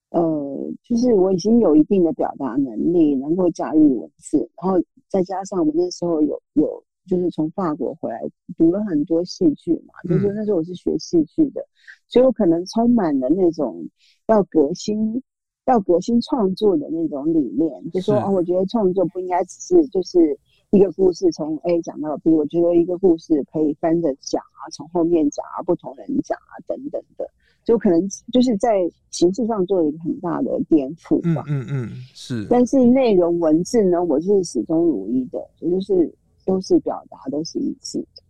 [0.10, 8.20] 呃，就是我已经有一定的表达能力，能够驾驭文字，然后再加上我那时候有有就是从法国回来
[8.58, 11.64] 读了很多戏剧嘛，嗯、就是那时候我是学戏剧的，
[12.08, 13.88] 所以我可能充满了那种
[14.26, 15.22] 要革新、
[15.68, 20.36] 要革新创作的那种理念，就说啊，我觉得创作不应该只是就是
[20.74, 27.30] 一个故事从 A 讲到 B，我觉得一个故事可以翻着讲啊，从后面讲啊，不同人讲啊，等等的。
[27.64, 28.80] 就可能就是在
[29.12, 31.44] 形式上做了一个很大的颠覆吧。
[31.48, 32.48] 嗯嗯嗯，是。
[32.50, 36.12] 但是内容文字呢，我是始终如一的，就是
[36.44, 38.24] 都是表达都是一致的。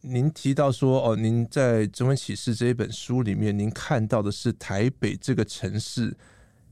[0.00, 6.16] 您提到说哦，您在《中文启示》这一本书里面，您看到的是台北这个城市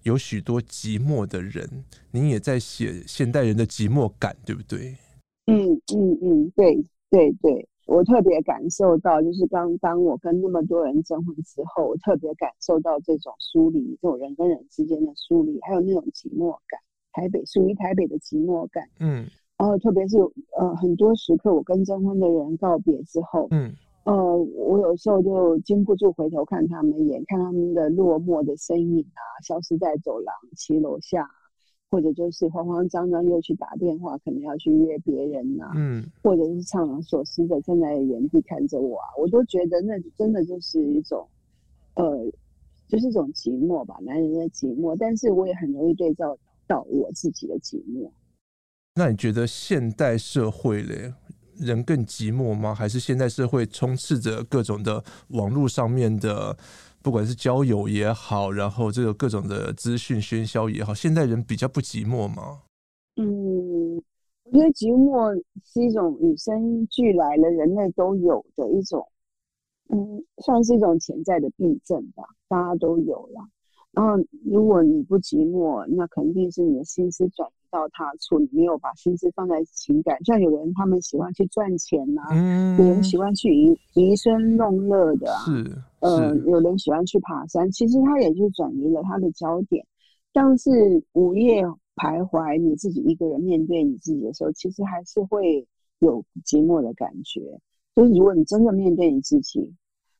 [0.02, 4.96] 有许多寂寞的人，您也在写现代人的寂寞感，对不对？
[5.46, 7.68] 嗯嗯嗯，对对对。
[7.86, 16.80] 我特别感受到，就是刚当我跟那么多人征婚之后，我特别感受到这种疏离，这种人跟人之间的疏离，还有那种寂寞感。
[17.12, 19.26] 台北属于台北的寂寞感，嗯，
[19.58, 20.16] 然后特别是
[20.58, 23.74] 呃很多时刻，我跟征婚的人告别之后，嗯，
[24.04, 31.28] 呃，我有时候就禁不住回头看他们一眼，看他们的落寞的身影啊，消失在走廊、骑楼下。
[31.92, 41.28] 或者就是慌慌张张又去打电话，可能要去约别人呐、啊，嗯，或者是怅然所思的站在原地看着我啊，我都觉得那真的就是一种，
[41.92, 42.24] 呃，
[42.88, 44.96] 就是一种寂寞吧，男人的寂寞。
[44.98, 46.34] 但是我也很容易对照
[46.66, 48.10] 到我自己的寂寞。
[48.94, 51.12] 那你觉得现代社会嘞，
[51.58, 52.74] 人更寂寞吗？
[52.74, 56.56] 还是现代社会充斥着各种的网络上面的？
[57.02, 62.62] 不管是交友也好，然后这个各种的资讯喧嚣也好，现代人比较不寂寞吗？
[63.16, 63.96] 嗯，
[64.44, 65.34] 我觉得寂寞
[65.64, 69.06] 是一种与生俱来的人类都有的一种，
[69.88, 73.48] 嗯，算是一种潜在的病症吧，大家都有了。
[73.92, 77.52] 然后如果你不寂寞，那肯定是你的心思转移。
[77.72, 89.82] 到他处，你没有把心思放在情感，像有人他们喜欢去赚钱呐、啊，嗯、有人喜欢去遗遗声弄乐的啊，是，是呃，有人喜欢去爬山，其实他也就转移了他的焦点。
[90.34, 91.64] 但是午夜
[91.96, 95.66] 徘徊，你自己一个人面对你自己的时候，其实还是会
[96.00, 97.58] 有寂寞的感觉。
[97.96, 99.72] 就是如果你真的面对你自己，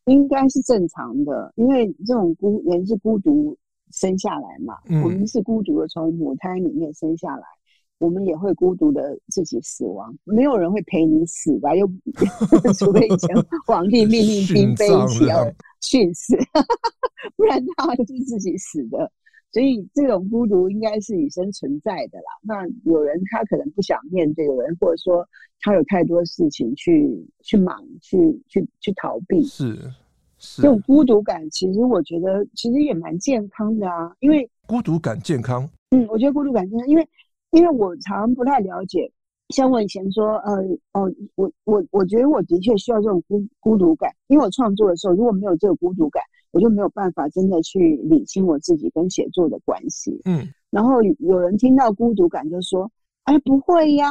[0.07, 3.55] 应该是正常的，因为这种孤人是孤独。
[3.93, 4.75] 生下来嘛，
[5.05, 10.13] 我们是孤独的从母胎里面生下来，嗯、我们也会孤独的自己死亡。
[10.25, 11.75] 没有人会陪你死吧？
[11.75, 11.87] 又
[12.79, 15.45] 除非以前皇帝命令嫔妃一起要
[15.81, 16.37] 殉死，
[17.37, 19.11] 不然他是自己死的。
[19.53, 22.25] 所以这种孤独应该是与生存在的啦。
[22.43, 25.29] 那有人他可能不想面对，有人或者说
[25.61, 28.17] 他有太多事情去去忙，去
[28.49, 29.45] 去去逃避。
[29.45, 29.79] 是。
[30.57, 35.69] 这种孤独感，其实我觉得其实也蛮健康的啊，因为孤独感健康。
[35.91, 37.09] 嗯，我觉得孤独感健康，因为
[37.53, 39.11] 因为我常不太了解，
[39.51, 40.57] 像我以前说，呃，
[40.95, 50.21] 哦，我我我觉得我的确需要这种孤孤独感，因为我创作的时候如果没有这个孤独感，我就没有办法真的去理清我自己跟写作的关系。
[50.25, 52.91] 嗯，然后有人听到孤独感就说，
[53.25, 54.09] 哎，不会呀，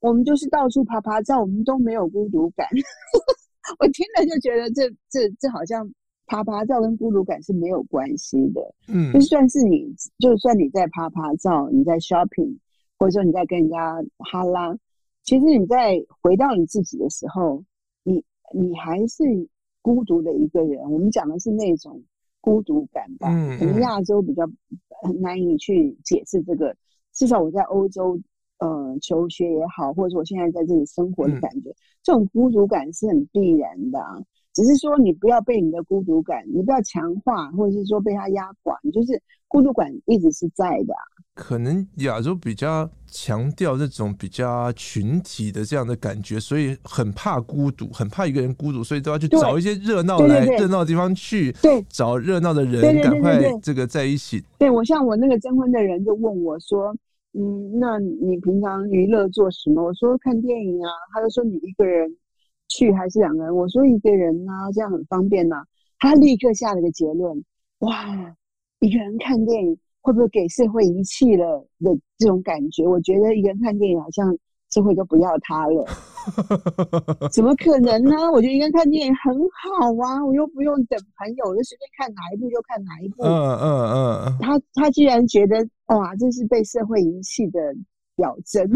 [0.00, 2.66] 我们就是到处爬爬照，我们都没有孤独感。
[3.78, 5.88] 我听了就觉得这这这好像
[6.26, 12.56] 啪啪照跟孤独感是没有关系的，嗯，就算是你，就算你在啪啪照，你在 shopping，
[12.98, 14.76] 或者说你在跟人家哈拉，
[15.22, 17.64] 其实你在回到你自己的时候，
[18.02, 19.24] 你你还是
[19.82, 20.90] 孤独的一个人。
[20.90, 22.02] 我们讲的是那种
[22.40, 24.48] 孤独感吧，嗯，可能亚洲比较
[25.20, 26.76] 难以去解释这个。
[27.12, 28.20] 至少我在欧洲。
[28.60, 34.20] 呃，求学也好，或者说我现在在这里生活的感觉，嗯、这种孤独感是很必然的，啊。
[34.52, 41.02] 只是说你不要被你的孤独感，你不要强化，或者是说被它压垮，你就是孤独感一直是在的，啊。
[41.34, 54.44] 可能亚洲比较强调这种比较群体的这样的感觉，所以很怕孤独，很怕一个人孤独，所以都要去找一些热闹来热闹的地方去，对，找热闹的人，赶快这个在一起。
[54.58, 56.94] 对，我像我那个征婚的人就问我说。
[57.32, 59.82] 嗯，那你平常娱乐做什么？
[59.84, 60.90] 我说看电影啊。
[61.12, 62.16] 他就说你一个人
[62.68, 63.54] 去还是两个人？
[63.54, 65.64] 我说一个人啊，这样很方便呐、
[65.98, 67.44] 他立刻下了个结论：
[67.80, 68.34] 哇，
[68.80, 72.86] 一个人看电影会不会给社会遗弃了的这种感觉？
[72.86, 74.36] 我觉得一个人看电影好像。
[74.72, 75.84] 社会都不要他了，
[77.32, 78.16] 怎么可能呢？
[78.32, 83.22] 我觉得应该看电影很好啊，我又不用等朋友，我就随便看哪一部就看哪一部。
[83.22, 83.90] 嗯嗯
[84.26, 84.38] 嗯。
[84.40, 85.56] 他他居然觉得
[85.86, 87.60] 哇，这是被社会遗弃的
[88.16, 88.68] 表征，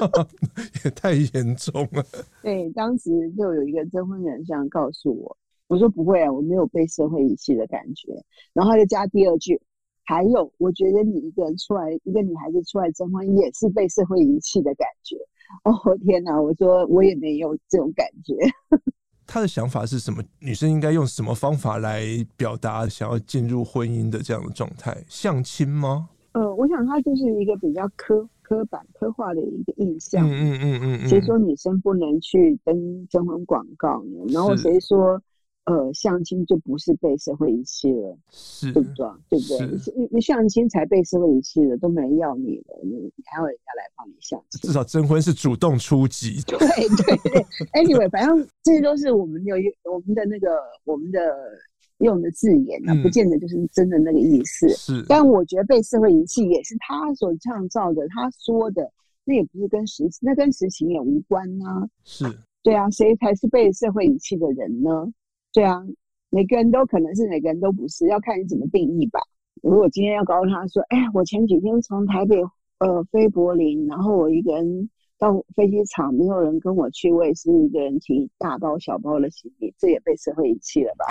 [0.84, 2.04] 也太严重了。
[2.42, 5.36] 对，当时就有一个征婚人这样告诉我，
[5.68, 8.12] 我说不会啊，我没有被社会遗弃的感觉。
[8.52, 9.60] 然后他就加第二句。
[10.02, 15.16] 还有，我觉得你一个人出来，一个女孩子出来征婚，也是被社会遗弃的感觉。
[15.64, 15.72] 哦
[16.04, 16.40] 天哪！
[16.40, 18.34] 我说我也没有这种感觉。
[19.26, 20.22] 他的想法是什么？
[20.40, 22.04] 女生应该用什么方法来
[22.36, 24.96] 表达想要进入婚姻的这样的状态？
[25.08, 26.08] 相亲吗？
[26.32, 30.28] 呃，我想他就是一个比较刻刻板刻画的一个印象。
[30.28, 31.08] 嗯嗯嗯嗯。
[31.08, 34.24] 谁说女生不能去登征婚广告呢？
[34.32, 35.20] 然后谁说？
[35.66, 39.06] 呃，相亲就不是被社会遗弃了，是，对不对？
[39.28, 39.94] 对不对？
[39.94, 44.60] 你你相亲才被社会遗弃了，都没人要你了，你还要人家来帮你相亲？
[44.62, 46.42] 至少征婚是主动出击。
[46.46, 49.54] 对对对，Anyway，反正这些都是我们有
[49.84, 50.48] 我们的那个
[50.84, 51.20] 我们的
[51.98, 54.68] 用的字眼啊，嗯、不见得就是真的那个意思。
[54.70, 58.90] 是，但我觉得被社会遗弃也是他所创造的，他说的
[59.24, 61.86] 那也不是跟实那跟实情也无关啊。
[62.02, 62.24] 是，
[62.62, 65.06] 对啊，谁才是被社会遗弃的人呢？
[65.52, 65.82] 对啊，
[66.30, 69.18] 每个人都可能是，每个人都不是，要看你怎么定义吧。
[69.62, 72.36] 如果今天要告诉他说：“哎，我前几天从台北
[72.78, 74.88] 呃飞柏林，然后我一个人
[75.18, 81.04] 到飞机场，没有人跟我去，我也是一个人提大包小包的行李，这也被社会遗弃了吧？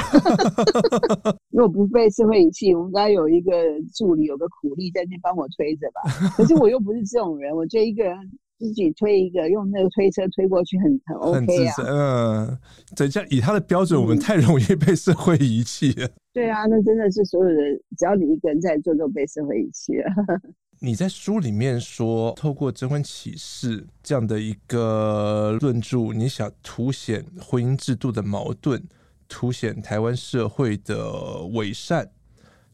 [1.52, 3.52] ”如果不被社会遗弃，我们该有一个
[3.94, 6.02] 助理，有个苦力在那边帮我推着吧。
[6.38, 8.18] 可是我又不是这种人，我觉得一个人。
[8.60, 11.74] 自己推一个，用那个推车推过去很，很很 OK 啊。
[11.88, 12.60] 嗯，
[12.94, 16.10] 等下以他的标准，我们太容易被社会遗弃了。
[16.34, 20.12] 对啊，那真的是所有人，只要你一个人在做，都被社会遗弃了。
[20.82, 28.82] 你在书里面说，透过征婚启事这样的一个论著，你想凸显婚姻制度的矛盾，
[29.30, 32.12] 凸显台湾社会的伪善，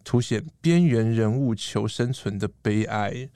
[0.04, 3.30] 凸显边缘人物求生存的悲哀。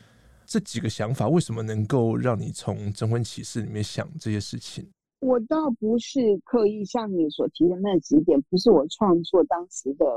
[0.49, 4.83] 这几个想法为什么能够让你从征婚启事里面想这些事情？
[5.19, 10.07] 我倒不是刻意像你所提的那几点，不是我创作当时的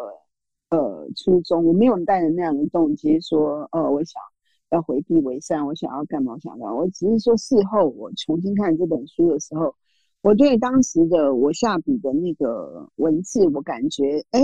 [0.71, 4.23] 呃初衷，我没有带着那样的动机说，呃，我想
[4.71, 6.75] 要回避伪善，我想要干嘛想干嘛。
[6.75, 9.75] 我只是说事后我重新看这本书的时候，
[10.23, 14.41] 我对当时的我下笔的那个文字，我感觉哎。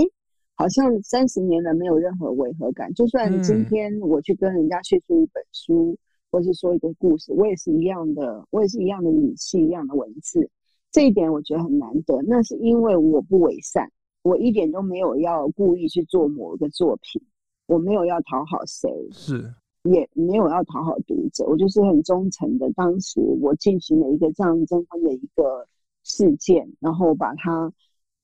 [0.59, 5.97] 诶好像三十年了没有任何违和感，就算今天我去跟人家叙述一本书，嗯、
[6.31, 10.49] 或是说一个故事，我也是一样的，我也是一样的语气，一样的文字，
[10.91, 12.21] 这一点我觉得很难得。
[12.27, 13.89] 那是因为我不伪善，
[14.21, 17.21] 我一点都没有要故意去做某一个作品，
[17.67, 19.53] 我没有要讨好谁，是
[19.83, 22.69] 也没有要讨好读者，我就是很忠诚的。
[22.73, 25.65] 当时我进行了一个这样征婚的一个
[26.03, 27.71] 事件，然后把它。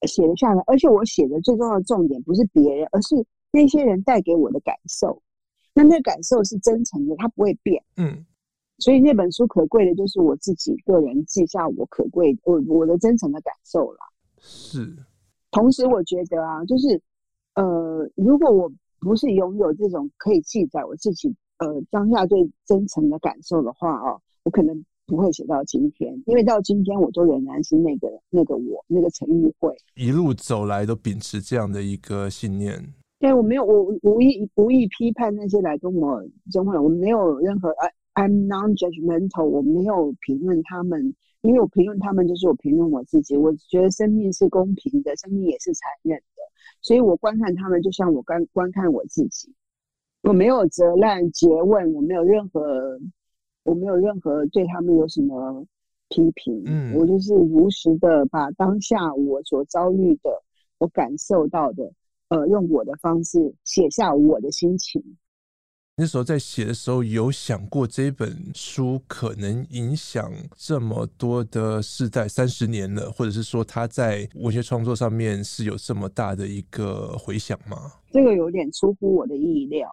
[0.08, 3.16] 写了下来，而且我写的最重要的重点不是别人，而是
[3.52, 5.22] 那些人带给我的感受。
[5.74, 7.84] 那那感受是真诚的，它不会变。
[7.98, 8.26] 嗯，
[8.80, 14.00] 所以那本书可贵的就是我自己个人记下我可贵我我的真诚的感受了。
[14.38, 14.96] 是，
[15.52, 17.02] 同时我觉得啊，就是
[17.56, 24.86] 呃，如果我不是拥有这种可以记载我自己呃当下最真诚的感受的话哦，我可能。
[25.06, 32.84] 不会写到今天，因为到今天我都仍然是那个那个我，那个陈玉慧，一路走来都秉持这样的一个信念。
[33.20, 37.70] 对，我没有，我无意无意批判那些来跟我征婚，我没有任何
[38.16, 43.38] ，I'm non-judgmental，我没有评论他们，因为我评论他们就是我评论我自己。
[43.38, 46.42] 我觉得生命是公平的，生命也是残忍的，
[46.82, 49.54] 所以我观看他们就像我观观看我自己，
[50.24, 53.00] 我没有责难、诘问，我没有任何。
[53.66, 55.66] 我没有任何对他们有什么
[56.10, 60.30] 批评，嗯，我就是如实的把当下我所遭遇的、
[60.78, 61.92] 我感受到的，
[62.30, 65.04] 呃，用我的方式写下我的心情。
[65.98, 77.94] 那时候在写的时候，有想过这本书可能影响这么多的世代，三十年了，或者是说他在文学创作上面是有这么大的一个回响吗？
[78.12, 79.90] 这个有点出乎我的意料。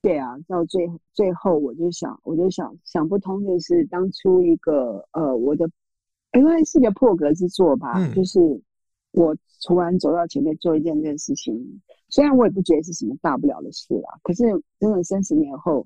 [0.00, 5.68] 对啊，到最最后，我就想，我就想想不通，就是当初一个呃，我的
[6.34, 8.38] 应该是一个破格之作吧，嗯、就是
[9.10, 9.36] 我
[9.66, 14.44] 突然走到前面做一件这件事情，虽然我也不觉得是什么大不了的事啦，可是
[14.78, 15.84] 真的三十年后，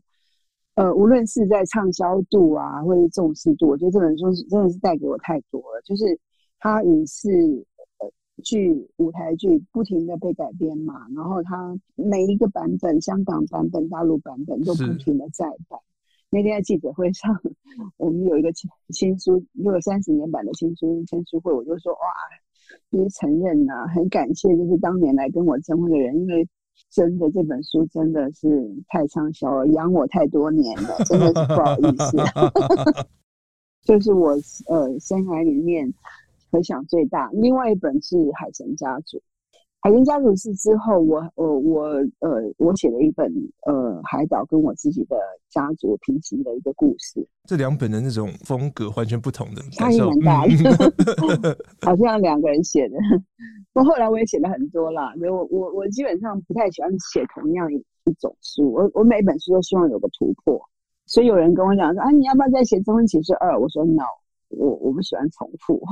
[0.75, 6.05] 呃，无论是在畅销度啊，或者是重视度，我觉得这本书真的是带给我太多了，就是
[6.59, 7.67] 它也是。
[8.43, 15.79] 剧舞台剧不停的被改编嘛，然后它每一个版本，香港版本、大陆版本都不停的在改。
[16.31, 17.39] 那天在记者会上，
[17.99, 18.51] 我们有一个
[18.89, 21.99] 新书，又有三十年版的新书签书会，我就说哇，
[22.91, 26.49] 就是承认呐、啊，很感谢就是当年来跟我征婚的人，因为
[26.91, 32.17] 真的这本书真的是太畅销了，养我太多年了， 真的是不好意思。
[33.85, 34.31] 就是我
[34.69, 35.93] 呃生涯里面。
[36.53, 37.31] 回响最大。
[37.33, 39.17] 另外一本是《海神家族》，
[39.81, 41.83] 海神家族是之后我，我我我
[42.21, 43.27] 呃，我写了一本
[43.67, 45.17] 呃海岛跟我自己的
[45.49, 47.27] 家族平行的一个故事。
[47.49, 52.97] 这两本的那种风格完全不同的，差异蛮大的， 好像两个人写的。
[53.73, 60.61] 不过后来我也写了很多啦，所以我我我基本上不太喜欢写同样一一种书，我我每本书都希望有个突破。
[61.07, 63.55] 所以有人跟我讲说啊，你要不要再写《征婚启示二》？
[63.59, 64.05] 我说 no，
[64.51, 65.83] 我我不喜欢重复。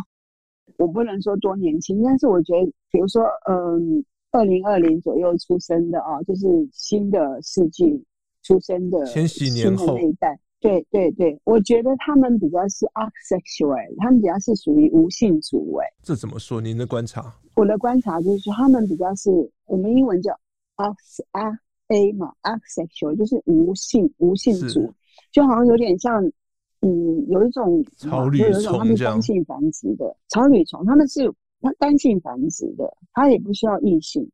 [0.81, 4.03] 我不能说多年轻，但是我觉得，比如说，嗯，
[4.33, 8.03] 二零二零左右出生的啊，就是新的世纪
[8.43, 15.87] 出生的千禧年后那一代，对对对，我觉得他们比较是 asexual，他们比较是属于无性族哎。
[16.03, 16.63] 这怎么说？
[16.63, 17.31] 您的观察？
[17.57, 19.31] 我的观察就是说，他们比较是
[19.67, 20.33] 我们英文叫
[20.77, 21.59] ax a
[21.89, 24.91] a 嘛，asexual 就是无性无性族，
[25.31, 26.25] 就好像有点像。
[26.83, 34.27] 嗯，有一种草履虫，他们是单性繁殖的草履虫，他们是它单性繁殖的，它也不需要异性。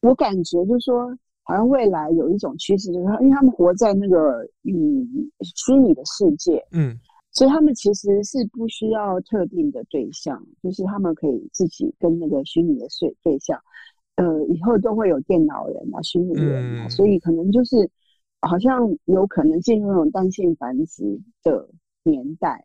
[0.00, 1.08] 我感觉就是说，
[1.42, 6.96] 好像未来有一种趋势，就是因为他们活在那个嗯虚拟的世界，嗯，
[7.32, 13.60] 所以他们其实是不需要特定的对象，就是他们可以自己跟那个虚拟的对对象，
[14.14, 17.90] 呃，以后都会有电脑人啊、虚拟人啊，嗯，所以可能就是。
[18.42, 21.02] 好像有可能进入那种单性繁殖
[21.42, 21.68] 的
[22.02, 22.64] 年代。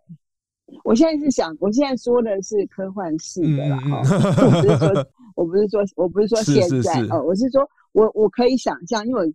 [0.84, 4.16] 我现在是想，我现在说的是科幻式的啦哈、嗯，
[4.46, 9.34] 我不是说，我不是说，我不是说现在哦、呃，我是说我我可以想象，因为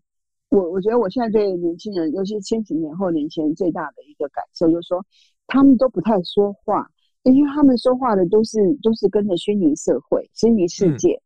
[0.51, 5.03] 我我觉得我现在对年轻人，尤其是千禧年后年轻人最大的一个感受，就是说
[5.47, 6.87] 他们都不太说话，
[7.23, 11.15] 因为他们说话的都是都是跟着虚拟社会、虚拟世界。
[11.15, 11.23] 嗯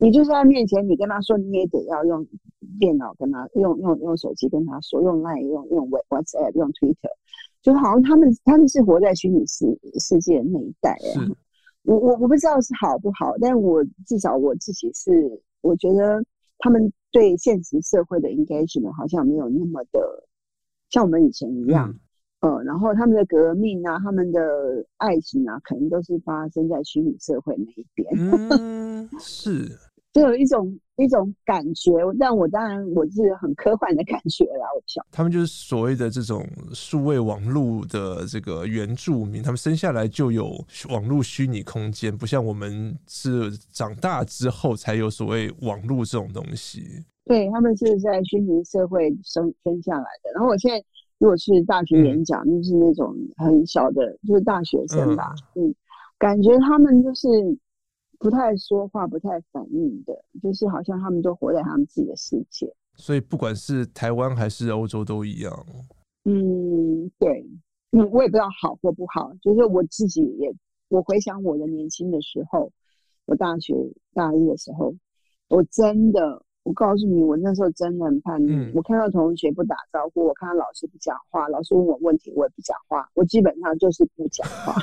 [0.00, 2.26] 你就是在他面前，你跟他说，你也得要用
[2.78, 7.10] 电脑跟他用用用手机跟他说，用 Line 用用 WhatsApp 用 Twitter，
[7.62, 11.28] 就好像他们他们是活在虚拟世世界的那一代啊。
[11.82, 16.22] 我我我不知道是好不好，但我至少我自己是，我觉得
[16.58, 20.24] 他们对现实社会的 engagement 好像没有那么的
[20.90, 21.94] 像我们以前一样，
[22.40, 28.08] 嗯，呃，然后他们的革命啊，他们的爱情啊，可能都是发生在虚拟社会那一边。
[28.14, 29.68] 嗯，是。
[30.12, 34.66] 就有一种一种感觉，但我当然我是很科幻的感觉啦。
[34.74, 36.44] 我想他们就是所谓的这种
[36.74, 40.52] 数位网络的这个原住民，他们生下来就有
[40.88, 46.82] 网络虚拟空间，不像我们是长大之后才有所谓网络这种东西。
[47.24, 50.32] 对，他们是在虚拟社会生生下来的。
[50.34, 50.84] 然后我现在
[51.18, 55.74] 如果去大学演讲，嗯、就是那种很小的，就是大学生吧，嗯，嗯，
[56.18, 57.28] 感觉他们就是。
[58.20, 62.72] 不太说话、不太反应的，就是好像他们都活在他们自己的世界。
[62.94, 65.66] 所以不管是台湾还是欧洲都一样。
[66.24, 67.44] 嗯，对，
[67.92, 69.32] 嗯，我也不知道好或不好。
[69.40, 70.54] 就是我自己也，
[70.88, 72.70] 我回想我的年轻的时候，
[73.24, 73.74] 我大学
[74.12, 74.94] 大一的时候，
[75.48, 76.44] 我真的。
[76.70, 78.52] 我告诉你，我那时候真的很叛逆。
[78.52, 83.04] 嗯、我看到同学不打招呼，我看到老师不讲话，老师问我问题，我也不讲话。
[83.14, 84.80] 我基本上就是不讲话。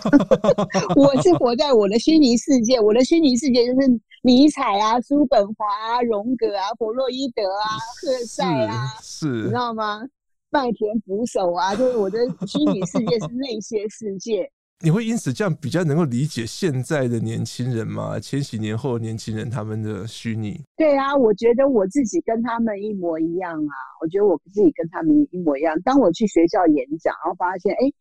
[0.99, 3.87] 我是活在我的虚拟世界，我的虚拟世界就是
[4.21, 7.63] 尼采啊、叔本华啊、荣格啊、弗洛伊德啊、
[8.01, 10.01] 赫塞啊，是，你知道吗？
[10.49, 14.51] 麦田捕手啊，就是我的虚拟世界是那些世界。
[14.83, 18.19] 你会因此这样比较能够理解现在的年轻人吗？
[18.19, 20.61] 千禧年后的年轻人他们的虚拟？
[20.75, 23.73] 对啊，我觉得我自己跟他们一模一样啊！
[24.01, 25.75] 我觉得我自己跟他们一模一样。
[25.81, 27.91] 当我去学校演讲，然后发现哎，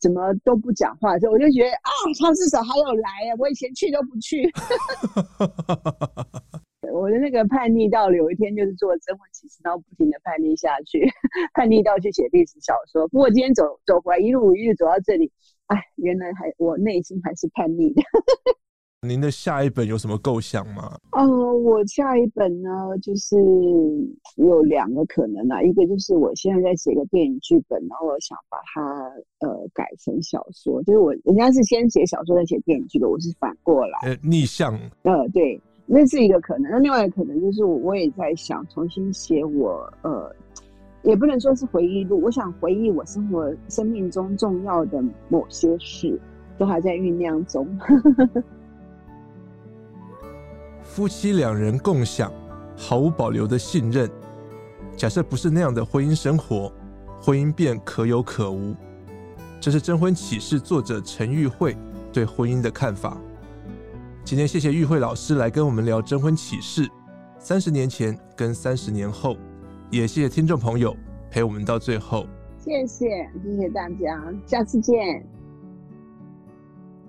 [0.00, 3.34] 怎么都不讲话的时候，我就觉得啊，他至少还有来啊！
[3.38, 4.44] 我以前去都不去。
[6.92, 11.04] 我的那个叛逆到有一天就是做征婚启事，然后不停的叛逆下去，
[11.54, 13.06] 叛逆到去写历史小说。
[13.08, 15.30] 不过今天走走回来，一路一路走到这里。
[15.66, 18.02] 哎，原来还我内心还是叛逆的。
[19.06, 20.98] 您的下一本有什么构想吗？
[21.12, 22.70] 哦、呃，我下一本呢，
[23.02, 23.36] 就是
[24.36, 29.12] 有两个可能啊，一个就是我现在在写个电影剧本，然后我想把它
[29.46, 34.76] 呃改成小说，就是我人家是先写小说再写电影剧本，我是反过来，呃，逆向。
[35.02, 36.70] 呃，对，那是一个可能。
[36.70, 40.30] 那另外一个可能就是我我也在想重新写我呃。
[41.04, 46.20] 也不能说是回忆录，我想回忆我生活生命中重要的某些事，
[46.58, 47.64] 都还在酝酿中。
[50.82, 52.32] 夫妻两人共享
[52.76, 54.10] 毫无保留的信任，
[54.96, 56.70] 假设不是那样的婚姻生活，
[57.22, 58.74] 婚姻便可有可无。
[59.60, 61.76] 这是征婚启事作者陈玉慧
[62.12, 63.16] 对婚姻的看法。
[64.28, 66.86] 今天谢谢玉慧老师来跟我们聊征婚启事，
[67.38, 69.38] 三十年前跟三十年后。
[69.90, 70.94] 也谢谢听众朋友
[71.30, 72.26] 陪我们到最后，
[72.62, 73.08] 谢谢
[73.42, 75.26] 谢谢大家，下次见。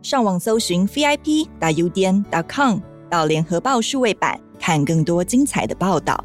[0.01, 4.39] 上网搜寻 vip 打 u 点 com 到联合报数位版。
[4.57, 6.23] 看更多精彩的报道。